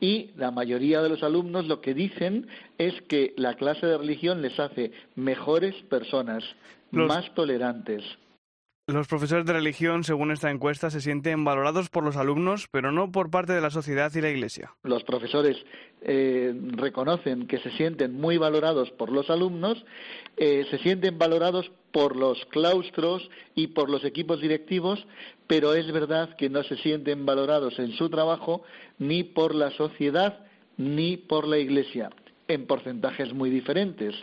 y 0.00 0.30
la 0.36 0.50
mayoría 0.50 1.00
de 1.00 1.08
los 1.08 1.22
alumnos 1.22 1.66
lo 1.66 1.80
que 1.80 1.94
dicen 1.94 2.48
es 2.76 3.00
que 3.02 3.34
la 3.36 3.54
clase 3.54 3.86
de 3.86 3.98
religión 3.98 4.42
les 4.42 4.58
hace 4.58 4.90
mejores 5.14 5.74
personas, 5.84 6.42
más 6.90 7.32
tolerantes. 7.34 8.02
Los 8.88 9.06
profesores 9.06 9.46
de 9.46 9.52
religión, 9.52 10.02
según 10.02 10.32
esta 10.32 10.50
encuesta, 10.50 10.90
se 10.90 11.00
sienten 11.00 11.44
valorados 11.44 11.88
por 11.88 12.02
los 12.02 12.16
alumnos, 12.16 12.66
pero 12.68 12.90
no 12.90 13.12
por 13.12 13.30
parte 13.30 13.52
de 13.52 13.60
la 13.60 13.70
sociedad 13.70 14.10
y 14.12 14.20
la 14.20 14.28
Iglesia. 14.28 14.74
Los 14.82 15.04
profesores 15.04 15.56
eh, 16.00 16.52
reconocen 16.72 17.46
que 17.46 17.58
se 17.58 17.70
sienten 17.76 18.12
muy 18.12 18.38
valorados 18.38 18.90
por 18.90 19.12
los 19.12 19.30
alumnos, 19.30 19.84
eh, 20.36 20.66
se 20.68 20.78
sienten 20.78 21.16
valorados 21.16 21.70
por 21.92 22.16
los 22.16 22.44
claustros 22.46 23.30
y 23.54 23.68
por 23.68 23.88
los 23.88 24.04
equipos 24.04 24.40
directivos, 24.40 25.06
pero 25.46 25.74
es 25.74 25.92
verdad 25.92 26.34
que 26.36 26.50
no 26.50 26.64
se 26.64 26.76
sienten 26.78 27.24
valorados 27.24 27.78
en 27.78 27.92
su 27.92 28.10
trabajo 28.10 28.64
ni 28.98 29.22
por 29.22 29.54
la 29.54 29.70
sociedad 29.70 30.40
ni 30.76 31.16
por 31.16 31.46
la 31.46 31.58
Iglesia, 31.58 32.10
en 32.48 32.66
porcentajes 32.66 33.32
muy 33.32 33.48
diferentes. 33.48 34.16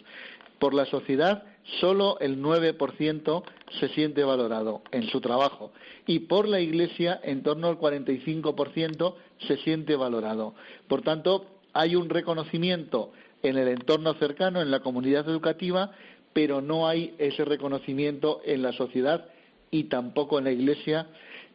Por 0.60 0.74
la 0.74 0.86
sociedad 0.86 1.46
solo 1.80 2.18
el 2.20 2.42
9% 2.42 3.44
se 3.80 3.90
siente 3.90 4.24
valorado 4.24 4.82
en 4.92 5.04
su 5.10 5.22
trabajo 5.22 5.72
y 6.08 6.20
por 6.20 6.48
la 6.48 6.60
Iglesia 6.60 7.20
en 7.24 7.44
torno 7.44 7.68
al 7.68 7.78
45% 7.78 9.16
se 9.48 9.58
siente 9.58 9.96
valorado. 9.96 10.56
Por 10.88 11.02
tanto, 11.02 11.46
hay 11.74 11.96
un 11.96 12.10
reconocimiento 12.10 13.12
en 13.44 13.58
el 13.58 13.68
entorno 13.68 14.14
cercano, 14.16 14.62
en 14.62 14.72
la 14.72 14.82
comunidad 14.82 15.30
educativa, 15.30 15.92
pero 16.34 16.62
no 16.62 16.88
hay 16.88 17.16
ese 17.18 17.46
reconocimiento 17.46 18.42
en 18.46 18.62
la 18.62 18.74
sociedad 18.74 19.26
y 19.72 19.86
tampoco 19.86 20.40
en 20.40 20.46
la 20.46 20.52
Iglesia, 20.52 21.08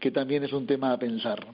que 0.04 0.10
también 0.10 0.44
es 0.44 0.52
un 0.52 0.66
tema 0.66 0.92
a 0.92 0.98
pensar. 0.98 1.46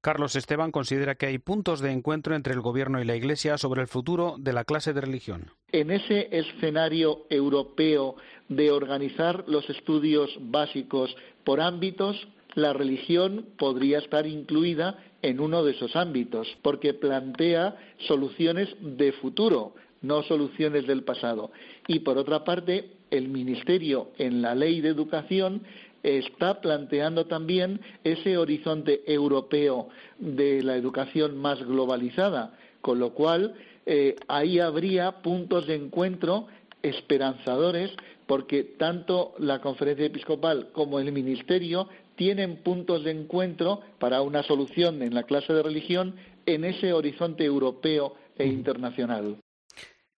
Carlos 0.00 0.34
Esteban 0.34 0.72
considera 0.72 1.14
que 1.14 1.26
hay 1.26 1.38
puntos 1.38 1.80
de 1.80 1.92
encuentro 1.92 2.34
entre 2.34 2.52
el 2.52 2.60
Gobierno 2.60 3.00
y 3.00 3.04
la 3.04 3.14
Iglesia 3.14 3.58
sobre 3.58 3.80
el 3.80 3.86
futuro 3.86 4.34
de 4.40 4.52
la 4.52 4.64
clase 4.64 4.92
de 4.92 5.02
religión. 5.02 5.52
En 5.70 5.92
ese 5.92 6.28
escenario 6.36 7.26
europeo 7.30 8.16
de 8.48 8.72
organizar 8.72 9.44
los 9.46 9.70
estudios 9.70 10.36
básicos 10.40 11.14
por 11.44 11.60
ámbitos, 11.60 12.16
la 12.54 12.72
religión 12.72 13.46
podría 13.56 13.98
estar 13.98 14.26
incluida 14.26 14.98
en 15.22 15.38
uno 15.38 15.62
de 15.62 15.70
esos 15.70 15.94
ámbitos, 15.94 16.48
porque 16.60 16.94
plantea 16.94 17.76
soluciones 18.08 18.68
de 18.80 19.12
futuro, 19.12 19.76
no 20.00 20.24
soluciones 20.24 20.88
del 20.88 21.04
pasado. 21.04 21.52
Y 21.86 22.00
por 22.00 22.18
otra 22.18 22.42
parte, 22.42 22.90
el 23.12 23.28
Ministerio 23.28 24.10
en 24.18 24.42
la 24.42 24.56
Ley 24.56 24.80
de 24.80 24.88
Educación 24.88 25.62
está 26.02 26.60
planteando 26.60 27.26
también 27.26 27.80
ese 28.04 28.36
horizonte 28.36 29.02
europeo 29.06 29.88
de 30.18 30.62
la 30.62 30.76
educación 30.76 31.38
más 31.38 31.62
globalizada, 31.64 32.54
con 32.80 32.98
lo 32.98 33.14
cual 33.14 33.54
eh, 33.86 34.16
ahí 34.28 34.58
habría 34.58 35.22
puntos 35.22 35.66
de 35.66 35.76
encuentro 35.76 36.46
esperanzadores 36.82 37.90
porque 38.26 38.64
tanto 38.64 39.34
la 39.38 39.60
conferencia 39.60 40.06
episcopal 40.06 40.68
como 40.72 40.98
el 40.98 41.12
ministerio 41.12 41.88
tienen 42.16 42.56
puntos 42.62 43.04
de 43.04 43.10
encuentro 43.10 43.80
para 43.98 44.22
una 44.22 44.42
solución 44.42 45.02
en 45.02 45.14
la 45.14 45.24
clase 45.24 45.52
de 45.52 45.62
religión 45.62 46.14
en 46.46 46.64
ese 46.64 46.92
horizonte 46.92 47.44
europeo 47.44 48.14
e 48.38 48.46
internacional. 48.46 49.36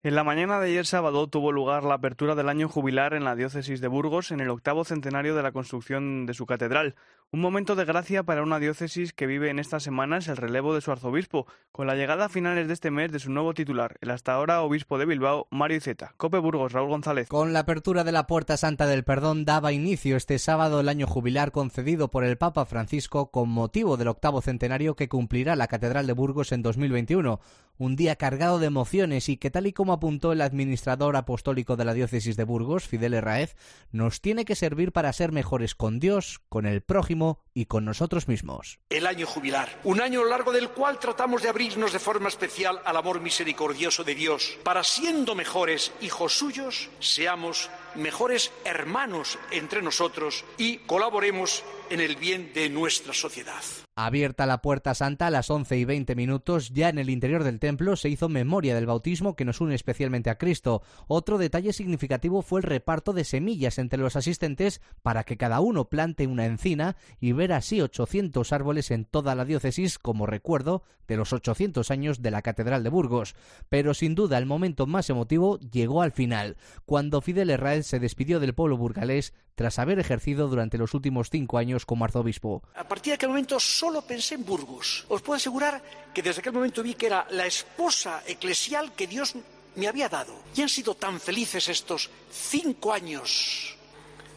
En 0.06 0.16
la 0.16 0.26
mañana 0.26 0.60
de 0.60 0.68
ayer 0.68 0.86
sábado 0.86 1.28
tuvo 1.28 1.54
lugar 1.54 1.86
la 1.86 1.94
apertura 1.94 2.36
del 2.36 2.50
año 2.50 2.68
jubilar 2.68 3.14
en 3.14 3.24
la 3.24 3.38
diócesis 3.38 3.80
de 3.80 3.88
Burgos 3.88 4.32
en 4.32 4.42
el 4.42 4.50
octavo 4.50 4.84
centenario 4.84 5.34
de 5.34 5.44
la 5.44 5.54
construcción 5.54 6.26
de 6.26 6.34
su 6.34 6.46
catedral, 6.46 6.96
un 7.34 7.42
momento 7.42 7.76
de 7.76 7.84
gracia 7.84 8.22
para 8.22 8.44
una 8.44 8.60
diócesis 8.60 9.12
que 9.12 9.26
vive 9.26 9.50
en 9.50 9.58
estas 9.58 9.82
semanas 9.82 10.28
el 10.28 10.38
relevo 10.38 10.76
de 10.76 10.82
su 10.82 10.92
arzobispo, 10.92 11.48
con 11.72 11.88
la 11.88 11.96
llegada 11.96 12.26
a 12.26 12.30
finales 12.30 12.68
de 12.68 12.76
este 12.76 12.92
mes 12.92 13.12
de 13.12 13.18
su 13.18 13.32
nuevo 13.32 13.56
titular, 13.56 13.98
el 14.02 14.12
hasta 14.12 14.34
ahora 14.34 14.62
obispo 14.62 15.00
de 15.00 15.08
Bilbao, 15.08 15.48
Mario 15.50 15.78
Iceta. 15.78 16.14
Cope 16.18 16.38
Burgos, 16.38 16.74
Raúl 16.74 16.90
González. 16.90 17.28
Con 17.30 17.52
la 17.52 17.62
apertura 17.62 18.04
de 18.04 18.12
la 18.12 18.28
Puerta 18.28 18.56
Santa 18.56 18.86
del 18.86 19.04
Perdón 19.04 19.46
daba 19.46 19.72
inicio 19.72 20.16
este 20.16 20.38
sábado 20.38 20.80
el 20.80 20.90
año 20.90 21.08
jubilar 21.08 21.52
concedido 21.52 22.12
por 22.12 22.24
el 22.24 22.38
Papa 22.38 22.66
Francisco 22.66 23.32
con 23.32 23.50
motivo 23.50 23.98
del 23.98 24.10
octavo 24.10 24.40
centenario 24.44 24.96
que 24.96 25.10
cumplirá 25.10 25.56
la 25.56 25.68
Catedral 25.68 26.06
de 26.06 26.14
Burgos 26.14 26.52
en 26.52 26.62
2021. 26.62 27.40
Un 27.80 27.96
día 27.96 28.16
cargado 28.16 28.60
de 28.60 28.68
emociones 28.68 29.28
y 29.30 29.38
que 29.38 29.50
tal 29.50 29.66
y 29.66 29.74
como 29.74 29.94
apuntó 29.94 30.32
el 30.32 30.42
administrador 30.42 31.16
apostólico 31.16 31.76
de 31.76 31.86
la 31.86 31.96
diócesis 31.96 32.38
de 32.38 32.44
Burgos, 32.44 32.88
Fidel 32.88 33.16
Herraez, 33.16 33.56
nos 33.92 34.22
tiene 34.22 34.46
que 34.46 34.54
servir 34.54 34.92
para 34.92 35.12
ser 35.12 35.32
mejores 35.32 35.74
con 35.74 36.00
Dios, 36.00 36.40
con 36.50 36.68
el 36.68 36.82
prójimo, 36.82 37.23
y 37.54 37.66
con 37.66 37.86
nosotros 37.86 38.28
mismos. 38.28 38.80
El 38.90 39.08
año 39.08 39.28
jubilar, 39.28 39.80
un 39.84 40.02
año 40.02 40.24
largo 40.24 40.52
del 40.52 40.70
cual 40.70 41.00
tratamos 41.00 41.42
de 41.42 41.50
abrirnos 41.50 41.94
de 41.94 42.00
forma 42.00 42.30
especial 42.30 42.82
al 42.84 42.98
amor 42.98 43.22
misericordioso 43.22 44.04
de 44.04 44.16
Dios, 44.16 44.58
para 44.64 44.84
siendo 44.84 45.36
mejores 45.36 45.92
hijos 46.02 46.38
suyos, 46.38 46.90
seamos 47.00 47.70
mejores 47.96 48.52
hermanos 48.66 49.38
entre 49.52 49.82
nosotros 49.82 50.46
y 50.58 50.78
colaboremos 50.80 51.64
en 51.90 52.00
el 52.00 52.16
bien 52.16 52.52
de 52.54 52.70
nuestra 52.70 53.14
sociedad. 53.14 53.62
Abierta 53.96 54.48
la 54.48 54.64
puerta 54.64 54.96
santa 54.96 55.28
a 55.28 55.30
las 55.30 55.52
11 55.52 55.78
y 55.78 55.86
20 55.86 56.16
minutos, 56.16 56.72
ya 56.74 56.90
en 56.90 56.98
el 56.98 57.12
interior 57.12 57.44
del 57.44 57.60
templo 57.60 57.96
se 57.96 58.10
hizo 58.10 58.28
memoria 58.28 58.74
del 58.74 58.88
bautismo 58.88 59.36
que 59.36 59.46
nos 59.46 59.62
une 59.62 59.76
especialmente 59.76 60.32
a 60.32 60.40
Cristo. 60.40 60.82
Otro 61.08 61.38
detalle 61.38 61.74
significativo 61.74 62.42
fue 62.42 62.62
el 62.62 62.64
reparto 62.64 63.14
de 63.14 63.24
semillas 63.24 63.78
entre 63.78 64.00
los 64.00 64.16
asistentes 64.16 64.82
para 65.04 65.24
que 65.26 65.38
cada 65.38 65.60
uno 65.60 65.90
plante 65.90 66.26
una 66.26 66.48
encina 66.48 66.96
y 67.20 67.34
ver 67.34 67.54
así 67.54 67.82
800 67.82 68.52
árboles 68.52 68.90
en 68.90 69.06
toda 69.06 69.36
la 69.36 69.46
diócesis 69.46 70.00
como 70.00 70.26
recuerdo 70.26 70.82
de 71.08 71.18
los 71.18 71.32
800 71.32 71.92
años 71.92 72.22
de 72.22 72.32
la 72.32 72.42
Catedral 72.42 72.84
de 72.84 72.90
Burgos. 72.90 73.36
Pero 73.70 73.94
sin 73.94 74.16
duda 74.16 74.40
el 74.40 74.46
momento 74.48 74.88
más 74.88 75.10
emotivo 75.12 75.60
llegó 75.60 76.02
al 76.02 76.12
final, 76.12 76.58
cuando 76.86 77.22
Fidel 77.22 77.52
Herrera 77.52 77.84
se 77.84 78.00
despidió 78.00 78.40
del 78.40 78.54
pueblo 78.54 78.76
burgalés 78.78 79.34
tras 79.56 79.80
haber 79.80 80.00
ejercido 80.00 80.48
durante 80.48 80.78
los 80.78 80.94
últimos 80.94 81.30
cinco 81.30 81.58
años 81.58 81.83
como 81.86 82.06
arzobispo. 82.06 82.64
A 82.76 82.88
partir 82.88 83.12
de 83.12 83.16
aquel 83.16 83.30
momento 83.30 83.60
solo 83.60 84.02
pensé 84.02 84.36
en 84.36 84.46
Burgos. 84.46 85.06
Os 85.10 85.22
puedo 85.22 85.38
asegurar 85.38 85.82
que 86.14 86.22
desde 86.22 86.42
aquel 86.42 86.54
momento 86.54 86.84
vi 86.84 86.96
que 86.96 87.08
era 87.08 87.28
la 87.32 87.46
esposa 87.46 88.24
eclesial 88.26 88.94
que 88.94 89.08
Dios 89.08 89.36
me 89.76 89.88
había 89.88 90.10
dado. 90.10 90.34
Y 90.56 90.62
han 90.62 90.70
sido 90.70 90.96
tan 90.96 91.20
felices 91.20 91.70
estos 91.70 92.10
cinco 92.32 92.94
años. 92.94 93.76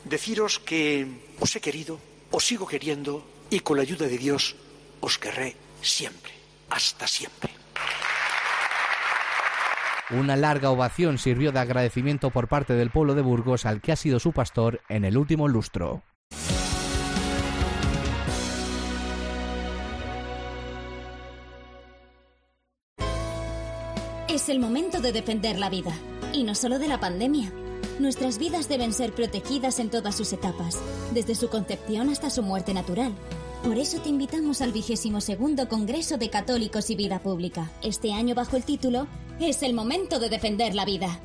Deciros 0.05 0.59
que 0.59 1.35
os 1.41 1.55
he 1.57 1.61
querido, 1.61 1.99
os 2.31 2.45
sigo 2.45 2.67
queriendo 2.67 3.27
y 3.51 3.61
con 3.61 3.77
la 3.77 3.83
ayuda 3.83 4.07
de 4.07 4.19
Dios 4.19 4.57
os 5.01 5.19
querré 5.19 5.57
siempre, 5.83 6.33
hasta 6.71 7.07
siempre. 7.07 7.51
Una 10.11 10.37
larga 10.37 10.71
ovación 10.71 11.19
sirvió 11.19 11.51
de 11.51 11.59
agradecimiento 11.59 12.31
por 12.31 12.47
parte 12.47 12.75
del 12.75 12.91
pueblo 12.91 13.15
de 13.15 13.23
Burgos 13.23 13.67
al 13.67 13.81
que 13.81 13.91
ha 13.91 13.97
sido 13.97 14.21
su 14.21 14.33
pastor 14.33 14.81
en 14.89 15.05
el 15.05 15.17
último 15.17 15.49
lustro. 15.49 16.05
Es 24.29 24.49
el 24.49 24.59
momento 24.59 25.01
de 25.01 25.13
defender 25.13 25.57
la 25.57 25.71
vida. 25.71 25.93
Y 26.33 26.43
no 26.43 26.57
solo 26.57 26.81
de 26.81 26.89
la 26.89 26.99
pandemia. 26.99 27.53
Nuestras 28.01 28.39
vidas 28.39 28.69
deben 28.69 28.93
ser 28.93 29.13
protegidas 29.13 29.79
en 29.79 29.89
todas 29.89 30.17
sus 30.17 30.33
etapas, 30.33 30.79
desde 31.15 31.37
su 31.37 31.49
concepción 31.49 32.11
hasta 32.11 32.29
su 32.29 32.43
muerte 32.43 32.75
natural. 32.75 33.13
Por 33.63 33.79
eso 33.79 34.01
te 34.01 34.09
invitamos 34.09 34.63
al 34.63 34.73
vigésimo 34.73 35.21
segundo 35.21 35.69
Congreso 35.69 36.19
de 36.19 36.29
Católicos 36.29 36.91
y 36.91 36.97
Vida 36.97 37.21
Pública, 37.21 37.71
este 37.83 38.13
año 38.13 38.35
bajo 38.35 38.57
el 38.57 38.65
título 38.65 39.07
Es 39.41 39.63
el 39.63 39.75
momento 39.75 40.19
de 40.19 40.29
defender 40.29 40.75
la 40.75 40.85
vida. 40.85 41.21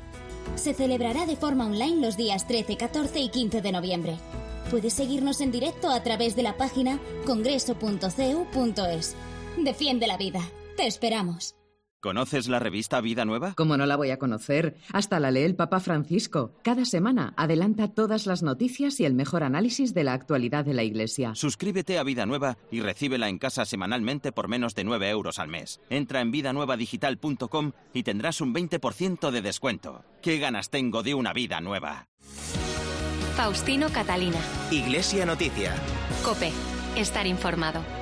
Se 0.55 0.73
celebrará 0.75 1.25
de 1.25 1.35
forma 1.35 1.65
online 1.65 2.05
los 2.05 2.17
días 2.17 2.47
13, 2.47 2.77
14 2.77 3.19
y 3.19 3.29
15 3.29 3.61
de 3.61 3.71
noviembre. 3.71 4.17
Puedes 4.69 4.93
seguirnos 4.93 5.41
en 5.41 5.51
directo 5.51 5.89
a 5.89 6.03
través 6.03 6.35
de 6.35 6.43
la 6.43 6.55
página 6.55 6.99
congreso.cu.es. 7.25 9.15
Defiende 9.57 10.07
la 10.07 10.17
vida. 10.17 10.41
Te 10.77 10.85
esperamos. 10.85 11.60
¿Conoces 12.01 12.47
la 12.47 12.57
revista 12.57 12.99
Vida 12.99 13.25
Nueva? 13.25 13.53
¿Cómo 13.55 13.77
no 13.77 13.85
la 13.85 13.95
voy 13.95 14.09
a 14.09 14.17
conocer? 14.17 14.75
Hasta 14.91 15.19
la 15.19 15.29
lee 15.29 15.43
el 15.43 15.55
Papa 15.55 15.79
Francisco. 15.79 16.51
Cada 16.63 16.83
semana 16.83 17.35
adelanta 17.37 17.89
todas 17.89 18.25
las 18.25 18.41
noticias 18.41 18.99
y 18.99 19.05
el 19.05 19.13
mejor 19.13 19.43
análisis 19.43 19.93
de 19.93 20.03
la 20.03 20.13
actualidad 20.13 20.65
de 20.65 20.73
la 20.73 20.81
Iglesia. 20.81 21.35
Suscríbete 21.35 21.99
a 21.99 22.03
Vida 22.03 22.25
Nueva 22.25 22.57
y 22.71 22.81
recíbela 22.81 23.29
en 23.29 23.37
casa 23.37 23.65
semanalmente 23.65 24.31
por 24.31 24.47
menos 24.47 24.73
de 24.73 24.83
9 24.83 25.11
euros 25.11 25.37
al 25.37 25.49
mes. 25.49 25.79
Entra 25.91 26.21
en 26.21 26.31
vidanuevadigital.com 26.31 27.73
y 27.93 28.01
tendrás 28.01 28.41
un 28.41 28.55
20% 28.55 29.29
de 29.29 29.41
descuento. 29.43 30.03
¿Qué 30.23 30.39
ganas 30.39 30.71
tengo 30.71 31.03
de 31.03 31.13
una 31.13 31.33
vida 31.33 31.61
nueva? 31.61 32.07
Faustino 33.35 33.89
Catalina. 33.89 34.39
Iglesia 34.71 35.27
Noticia. 35.27 35.75
Cope. 36.23 36.51
Estar 36.95 37.27
informado. 37.27 38.00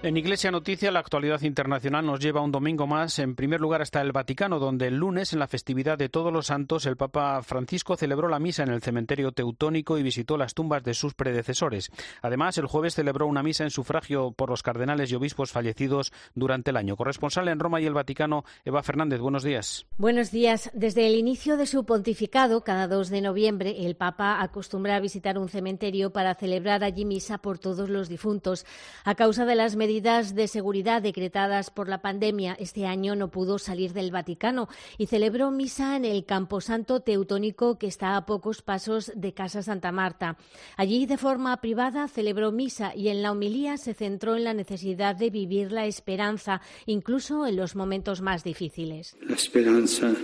En 0.00 0.16
Iglesia 0.16 0.52
Noticia, 0.52 0.92
la 0.92 1.00
actualidad 1.00 1.42
internacional 1.42 2.06
nos 2.06 2.20
lleva 2.20 2.40
un 2.40 2.52
domingo 2.52 2.86
más. 2.86 3.18
En 3.18 3.34
primer 3.34 3.60
lugar 3.60 3.82
está 3.82 4.00
el 4.00 4.12
Vaticano, 4.12 4.60
donde 4.60 4.86
el 4.86 4.94
lunes, 4.94 5.32
en 5.32 5.40
la 5.40 5.48
festividad 5.48 5.98
de 5.98 6.08
Todos 6.08 6.32
los 6.32 6.46
Santos, 6.46 6.86
el 6.86 6.96
Papa 6.96 7.42
Francisco 7.42 7.96
celebró 7.96 8.28
la 8.28 8.38
misa 8.38 8.62
en 8.62 8.68
el 8.68 8.80
cementerio 8.80 9.32
teutónico 9.32 9.98
y 9.98 10.04
visitó 10.04 10.38
las 10.38 10.54
tumbas 10.54 10.84
de 10.84 10.94
sus 10.94 11.14
predecesores. 11.14 11.90
Además, 12.22 12.56
el 12.58 12.66
jueves 12.66 12.94
celebró 12.94 13.26
una 13.26 13.42
misa 13.42 13.64
en 13.64 13.70
sufragio 13.70 14.30
por 14.30 14.50
los 14.50 14.62
cardenales 14.62 15.10
y 15.10 15.16
obispos 15.16 15.50
fallecidos 15.50 16.12
durante 16.32 16.70
el 16.70 16.76
año. 16.76 16.94
Corresponsal 16.94 17.48
en 17.48 17.58
Roma 17.58 17.80
y 17.80 17.86
el 17.86 17.94
Vaticano, 17.94 18.44
Eva 18.64 18.84
Fernández, 18.84 19.18
buenos 19.18 19.42
días. 19.42 19.84
Buenos 19.96 20.30
días. 20.30 20.70
Desde 20.74 21.08
el 21.08 21.16
inicio 21.16 21.56
de 21.56 21.66
su 21.66 21.84
pontificado, 21.84 22.62
cada 22.62 22.86
2 22.86 23.08
de 23.08 23.20
noviembre, 23.20 23.84
el 23.84 23.96
Papa 23.96 24.40
acostumbra 24.42 24.94
a 24.94 25.00
visitar 25.00 25.38
un 25.38 25.48
cementerio 25.48 26.12
para 26.12 26.36
celebrar 26.36 26.84
allí 26.84 27.04
misa 27.04 27.38
por 27.38 27.58
todos 27.58 27.90
los 27.90 28.08
difuntos. 28.08 28.64
A 29.04 29.16
causa 29.16 29.44
de 29.44 29.56
las 29.56 29.74
medidas 29.74 29.88
de 30.00 30.46
seguridad 30.46 31.02
decretadas 31.02 31.70
por 31.70 31.88
la 31.88 32.00
pandemia, 32.00 32.56
este 32.60 32.86
año 32.86 33.16
no 33.16 33.32
pudo 33.32 33.58
salir 33.58 33.92
del 33.92 34.12
Vaticano 34.12 34.68
y 34.96 35.06
celebró 35.06 35.50
misa 35.50 35.96
en 35.96 36.04
el 36.04 36.24
Camposanto 36.24 37.00
Teutónico 37.00 37.78
que 37.78 37.88
está 37.88 38.16
a 38.16 38.24
pocos 38.24 38.62
pasos 38.62 39.10
de 39.16 39.34
Casa 39.34 39.60
Santa 39.60 39.90
Marta. 39.90 40.36
Allí, 40.76 41.06
de 41.06 41.18
forma 41.18 41.56
privada, 41.60 42.06
celebró 42.06 42.52
misa 42.52 42.94
y 42.94 43.08
en 43.08 43.22
la 43.22 43.32
homilía 43.32 43.76
se 43.76 43.92
centró 43.92 44.36
en 44.36 44.44
la 44.44 44.54
necesidad 44.54 45.16
de 45.16 45.30
vivir 45.30 45.72
la 45.72 45.86
esperanza, 45.86 46.60
incluso 46.86 47.44
en 47.44 47.56
los 47.56 47.74
momentos 47.74 48.20
más 48.20 48.44
difíciles. 48.44 49.16
La 49.20 49.34
esperanza 49.34 50.14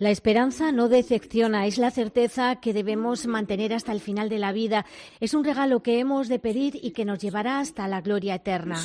la 0.00 0.10
esperanza 0.10 0.72
no 0.72 0.88
decepciona, 0.88 1.66
es 1.66 1.76
la 1.76 1.90
certeza 1.90 2.56
que 2.56 2.72
debemos 2.72 3.26
mantener 3.26 3.74
hasta 3.74 3.92
el 3.92 4.00
final 4.00 4.30
de 4.30 4.38
la 4.38 4.50
vida. 4.50 4.86
Es 5.20 5.34
un 5.34 5.44
regalo 5.44 5.82
que 5.82 6.00
hemos 6.00 6.28
de 6.28 6.38
pedir 6.38 6.80
y 6.82 6.92
que 6.92 7.04
nos 7.04 7.18
llevará 7.18 7.60
hasta 7.60 7.86
la 7.86 8.00
gloria 8.00 8.34
eterna. 8.34 8.76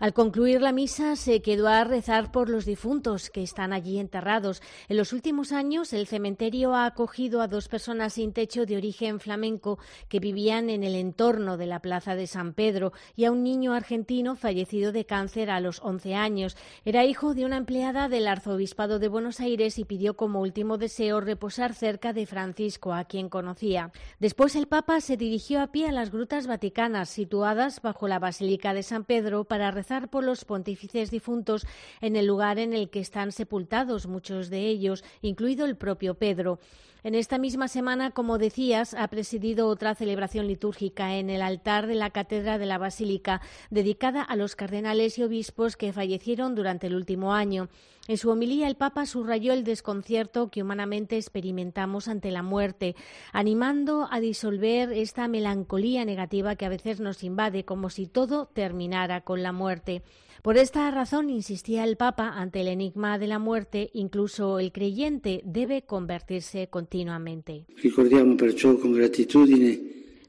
Al 0.00 0.12
concluir 0.12 0.60
la 0.60 0.72
misa 0.72 1.14
se 1.14 1.40
quedó 1.40 1.68
a 1.68 1.84
rezar 1.84 2.32
por 2.32 2.48
los 2.48 2.64
difuntos 2.64 3.30
que 3.30 3.44
están 3.44 3.72
allí 3.72 3.98
enterrados. 4.00 4.60
En 4.88 4.96
los 4.96 5.12
últimos 5.12 5.52
años 5.52 5.92
el 5.92 6.08
cementerio 6.08 6.74
ha 6.74 6.86
acogido 6.86 7.40
a 7.40 7.46
dos 7.46 7.68
personas 7.68 8.14
sin 8.14 8.32
techo 8.32 8.66
de 8.66 8.76
origen 8.76 9.20
flamenco 9.20 9.78
que 10.08 10.18
vivían 10.18 10.68
en 10.68 10.82
el 10.82 10.96
entorno 10.96 11.56
de 11.56 11.66
la 11.66 11.78
Plaza 11.78 12.16
de 12.16 12.26
San 12.26 12.54
Pedro 12.54 12.92
y 13.14 13.24
a 13.24 13.30
un 13.30 13.44
niño 13.44 13.72
argentino 13.72 14.34
fallecido 14.34 14.90
de 14.90 15.06
cáncer 15.06 15.48
a 15.48 15.60
los 15.60 15.80
11 15.80 16.16
años. 16.16 16.56
Era 16.84 17.04
hijo 17.04 17.34
de 17.34 17.44
una 17.44 17.56
empleada 17.56 18.08
del 18.08 18.26
Arzobispado 18.26 18.98
de 18.98 19.08
Buenos 19.08 19.38
Aires 19.38 19.78
y 19.78 19.84
pidió 19.84 20.16
como 20.16 20.40
último 20.40 20.76
deseo 20.76 21.20
reposar 21.20 21.72
cerca 21.72 22.12
de 22.12 22.26
Francisco, 22.26 22.92
a 22.92 23.04
quien 23.04 23.28
conocía. 23.28 23.92
Después 24.18 24.56
el 24.56 24.66
Papa 24.66 25.00
se 25.00 25.16
dirigió 25.16 25.62
a 25.62 25.68
pie 25.68 25.88
a 25.88 25.92
las 25.92 26.10
grutas 26.10 26.48
vaticanas 26.48 27.10
situadas 27.10 27.80
bajo 27.80 28.08
la 28.08 28.18
Basílica 28.18 28.74
de 28.74 28.82
San 28.82 29.04
Pedro 29.04 29.44
para 29.44 29.70
rezar 29.70 29.83
por 30.08 30.24
los 30.24 30.44
pontífices 30.44 31.10
difuntos 31.10 31.66
en 32.00 32.16
el 32.16 32.26
lugar 32.26 32.58
en 32.58 32.72
el 32.72 32.88
que 32.88 33.00
están 33.00 33.32
sepultados 33.32 34.06
muchos 34.06 34.50
de 34.50 34.66
ellos, 34.66 35.04
incluido 35.22 35.66
el 35.66 35.76
propio 35.76 36.14
Pedro. 36.14 36.58
En 37.04 37.14
esta 37.14 37.36
misma 37.36 37.68
semana, 37.68 38.12
como 38.12 38.38
decías, 38.38 38.94
ha 38.94 39.06
presidido 39.08 39.68
otra 39.68 39.94
celebración 39.94 40.46
litúrgica 40.46 41.16
en 41.16 41.28
el 41.28 41.42
altar 41.42 41.86
de 41.86 41.96
la 41.96 42.08
Cátedra 42.08 42.56
de 42.56 42.64
la 42.64 42.78
Basílica, 42.78 43.42
dedicada 43.68 44.22
a 44.22 44.36
los 44.36 44.56
cardenales 44.56 45.18
y 45.18 45.22
obispos 45.22 45.76
que 45.76 45.92
fallecieron 45.92 46.54
durante 46.54 46.86
el 46.86 46.94
último 46.94 47.34
año. 47.34 47.68
En 48.08 48.16
su 48.16 48.30
homilía, 48.30 48.68
el 48.68 48.76
Papa 48.76 49.04
subrayó 49.04 49.52
el 49.52 49.64
desconcierto 49.64 50.48
que 50.48 50.62
humanamente 50.62 51.18
experimentamos 51.18 52.08
ante 52.08 52.30
la 52.30 52.42
muerte, 52.42 52.96
animando 53.34 54.08
a 54.10 54.18
disolver 54.18 54.90
esta 54.90 55.28
melancolía 55.28 56.06
negativa 56.06 56.56
que 56.56 56.64
a 56.64 56.70
veces 56.70 57.00
nos 57.00 57.22
invade, 57.22 57.66
como 57.66 57.90
si 57.90 58.06
todo 58.06 58.46
terminara 58.46 59.20
con 59.20 59.42
la 59.42 59.52
muerte. 59.52 60.02
Por 60.44 60.58
esta 60.58 60.90
razón, 60.90 61.30
insistía 61.30 61.84
el 61.84 61.96
Papa, 61.96 62.34
ante 62.36 62.60
el 62.60 62.68
enigma 62.68 63.18
de 63.18 63.26
la 63.26 63.38
muerte, 63.38 63.88
incluso 63.94 64.58
el 64.58 64.72
creyente 64.72 65.40
debe 65.46 65.86
convertirse 65.86 66.68
continuamente. 66.68 67.64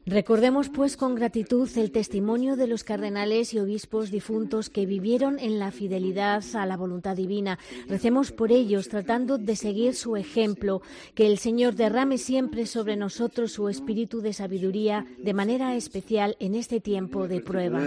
Recordemos, 0.06 0.70
pues, 0.70 0.96
con 0.96 1.16
gratitud 1.16 1.68
el 1.76 1.92
testimonio 1.92 2.56
de 2.56 2.68
los 2.68 2.86
cardenales 2.86 3.54
y 3.54 3.60
obispos 3.60 4.10
difuntos 4.10 4.70
que 4.70 4.86
vivieron 4.86 5.38
en 5.38 5.60
la 5.60 5.72
fidelidad 5.72 6.44
a 6.54 6.66
la 6.66 6.78
voluntad 6.78 7.18
divina. 7.18 7.60
Recemos 7.90 8.32
por 8.32 8.54
ellos, 8.54 8.88
tratando 8.88 9.38
de 9.38 9.58
seguir 9.58 9.96
su 9.96 10.16
ejemplo. 10.16 10.82
Que 11.14 11.28
el 11.28 11.40
Señor 11.40 11.76
derrame 11.76 12.20
siempre 12.20 12.68
sobre 12.68 12.96
nosotros 12.96 13.52
su 13.52 13.68
espíritu 13.68 14.22
de 14.22 14.32
sabiduría, 14.32 15.06
de 15.18 15.34
manera 15.34 15.76
especial 15.76 16.38
en 16.40 16.56
este 16.56 16.80
tiempo 16.80 17.28
de 17.28 17.42
prueba. 17.42 17.82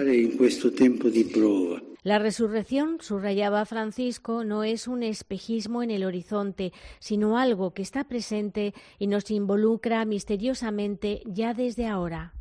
La 2.04 2.18
resurrección, 2.18 2.98
subrayaba 3.00 3.64
Francisco, 3.64 4.44
no 4.44 4.62
es 4.62 4.86
un 4.86 5.02
espejismo 5.02 5.82
en 5.82 5.90
el 5.90 6.04
horizonte, 6.04 6.72
sino 7.00 7.38
algo 7.38 7.72
que 7.72 7.82
está 7.82 8.04
presente 8.04 8.72
y 8.98 9.08
nos 9.08 9.30
involucra 9.30 10.04
misteriosamente 10.04 11.22
ya 11.26 11.54
desde 11.54 11.86
ahora. 11.88 12.32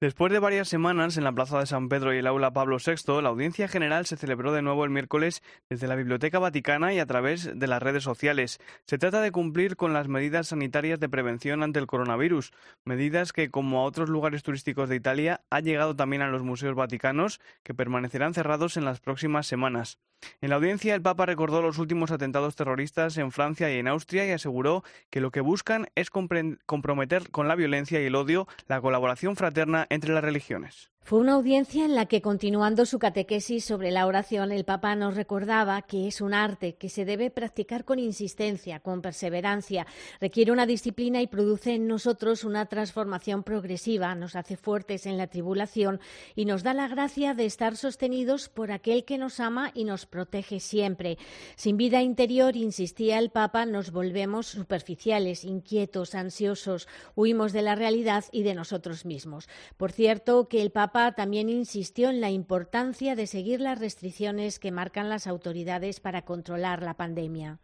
Después 0.00 0.32
de 0.32 0.38
varias 0.38 0.68
semanas 0.68 1.16
en 1.16 1.24
la 1.24 1.32
Plaza 1.32 1.58
de 1.58 1.66
San 1.66 1.88
Pedro 1.88 2.14
y 2.14 2.18
el 2.18 2.28
Aula 2.28 2.52
Pablo 2.52 2.76
VI, 2.76 3.20
la 3.20 3.30
audiencia 3.30 3.66
general 3.66 4.06
se 4.06 4.16
celebró 4.16 4.52
de 4.52 4.62
nuevo 4.62 4.84
el 4.84 4.90
miércoles 4.90 5.42
desde 5.68 5.88
la 5.88 5.96
Biblioteca 5.96 6.38
Vaticana 6.38 6.94
y 6.94 7.00
a 7.00 7.06
través 7.06 7.58
de 7.58 7.66
las 7.66 7.82
redes 7.82 8.04
sociales. 8.04 8.60
Se 8.86 8.96
trata 8.96 9.20
de 9.20 9.32
cumplir 9.32 9.74
con 9.74 9.92
las 9.92 10.06
medidas 10.06 10.46
sanitarias 10.46 11.00
de 11.00 11.08
prevención 11.08 11.64
ante 11.64 11.80
el 11.80 11.88
coronavirus, 11.88 12.52
medidas 12.84 13.32
que, 13.32 13.50
como 13.50 13.80
a 13.80 13.82
otros 13.86 14.08
lugares 14.08 14.44
turísticos 14.44 14.88
de 14.88 14.94
Italia, 14.94 15.40
ha 15.50 15.58
llegado 15.58 15.96
también 15.96 16.22
a 16.22 16.28
los 16.28 16.44
museos 16.44 16.76
vaticanos, 16.76 17.40
que 17.64 17.74
permanecerán 17.74 18.34
cerrados 18.34 18.76
en 18.76 18.84
las 18.84 19.00
próximas 19.00 19.48
semanas. 19.48 19.98
En 20.40 20.50
la 20.50 20.56
audiencia, 20.56 20.94
el 20.94 21.02
Papa 21.02 21.26
recordó 21.26 21.62
los 21.62 21.78
últimos 21.78 22.10
atentados 22.10 22.56
terroristas 22.56 23.16
en 23.18 23.32
Francia 23.32 23.72
y 23.72 23.78
en 23.78 23.88
Austria 23.88 24.26
y 24.26 24.30
aseguró 24.30 24.82
que 25.10 25.20
lo 25.20 25.30
que 25.30 25.40
buscan 25.40 25.88
es 25.94 26.10
comprometer 26.10 27.30
con 27.30 27.48
la 27.48 27.54
violencia 27.54 28.00
y 28.00 28.06
el 28.06 28.14
odio 28.14 28.46
la 28.66 28.80
colaboración 28.80 29.36
fraterna 29.36 29.86
entre 29.90 30.12
las 30.12 30.24
religiones. 30.24 30.90
Fue 31.08 31.20
una 31.20 31.36
audiencia 31.36 31.86
en 31.86 31.94
la 31.94 32.04
que, 32.04 32.20
continuando 32.20 32.84
su 32.84 32.98
catequesis 32.98 33.64
sobre 33.64 33.90
la 33.90 34.06
oración, 34.06 34.52
el 34.52 34.66
Papa 34.66 34.94
nos 34.94 35.16
recordaba 35.16 35.80
que 35.80 36.06
es 36.06 36.20
un 36.20 36.34
arte 36.34 36.74
que 36.74 36.90
se 36.90 37.06
debe 37.06 37.30
practicar 37.30 37.86
con 37.86 37.98
insistencia, 37.98 38.80
con 38.80 39.00
perseverancia, 39.00 39.86
requiere 40.20 40.52
una 40.52 40.66
disciplina 40.66 41.22
y 41.22 41.26
produce 41.26 41.76
en 41.76 41.86
nosotros 41.86 42.44
una 42.44 42.66
transformación 42.66 43.42
progresiva, 43.42 44.14
nos 44.16 44.36
hace 44.36 44.58
fuertes 44.58 45.06
en 45.06 45.16
la 45.16 45.28
tribulación 45.28 45.98
y 46.36 46.44
nos 46.44 46.62
da 46.62 46.74
la 46.74 46.88
gracia 46.88 47.32
de 47.32 47.46
estar 47.46 47.78
sostenidos 47.78 48.50
por 48.50 48.70
aquel 48.70 49.06
que 49.06 49.16
nos 49.16 49.40
ama 49.40 49.70
y 49.72 49.84
nos 49.84 50.04
protege 50.04 50.60
siempre. 50.60 51.16
Sin 51.56 51.78
vida 51.78 52.02
interior, 52.02 52.54
insistía 52.54 53.18
el 53.18 53.30
Papa, 53.30 53.64
nos 53.64 53.92
volvemos 53.92 54.48
superficiales, 54.48 55.44
inquietos, 55.44 56.14
ansiosos, 56.14 56.86
huimos 57.14 57.54
de 57.54 57.62
la 57.62 57.76
realidad 57.76 58.26
y 58.30 58.42
de 58.42 58.52
nosotros 58.52 59.06
mismos. 59.06 59.48
Por 59.78 59.90
cierto, 59.90 60.48
que 60.48 60.60
el 60.60 60.70
Papa 60.70 60.97
también 61.14 61.48
insistió 61.48 62.10
en 62.10 62.20
la 62.20 62.30
importancia 62.30 63.14
de 63.14 63.26
seguir 63.26 63.60
las 63.60 63.78
restricciones 63.78 64.58
que 64.58 64.72
marcan 64.72 65.08
las 65.08 65.26
autoridades 65.26 66.00
para 66.00 66.22
controlar 66.22 66.82
la 66.82 66.94
pandemia. 66.94 67.60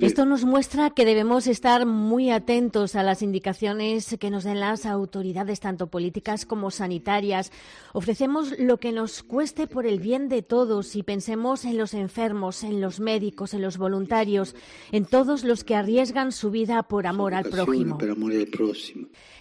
Esto 0.00 0.24
nos 0.24 0.44
muestra 0.44 0.88
que 0.90 1.04
debemos 1.04 1.46
estar 1.46 1.84
muy 1.84 2.30
atentos 2.30 2.96
a 2.96 3.02
las 3.02 3.20
indicaciones 3.20 4.16
que 4.18 4.30
nos 4.30 4.44
den 4.44 4.60
las 4.60 4.86
autoridades, 4.86 5.60
tanto 5.60 5.88
políticas 5.88 6.46
como 6.46 6.70
sanitarias. 6.70 7.52
Ofrecemos 7.92 8.58
lo 8.58 8.78
que 8.78 8.92
nos 8.92 9.22
cueste 9.22 9.66
por 9.66 9.84
el 9.84 10.00
bien 10.00 10.30
de 10.30 10.40
todos 10.40 10.96
y 10.96 11.02
pensemos 11.02 11.66
en 11.66 11.76
los 11.76 11.92
enfermos, 11.92 12.64
en 12.64 12.80
los 12.80 12.98
médicos, 12.98 13.52
en 13.52 13.60
los 13.60 13.76
voluntarios, 13.76 14.56
en 14.90 15.04
todos 15.04 15.44
los 15.44 15.64
que 15.64 15.74
arriesgan 15.74 16.32
su 16.32 16.50
vida 16.50 16.82
por 16.82 17.06
amor 17.06 17.34
al 17.34 17.44
prójimo. 17.44 17.98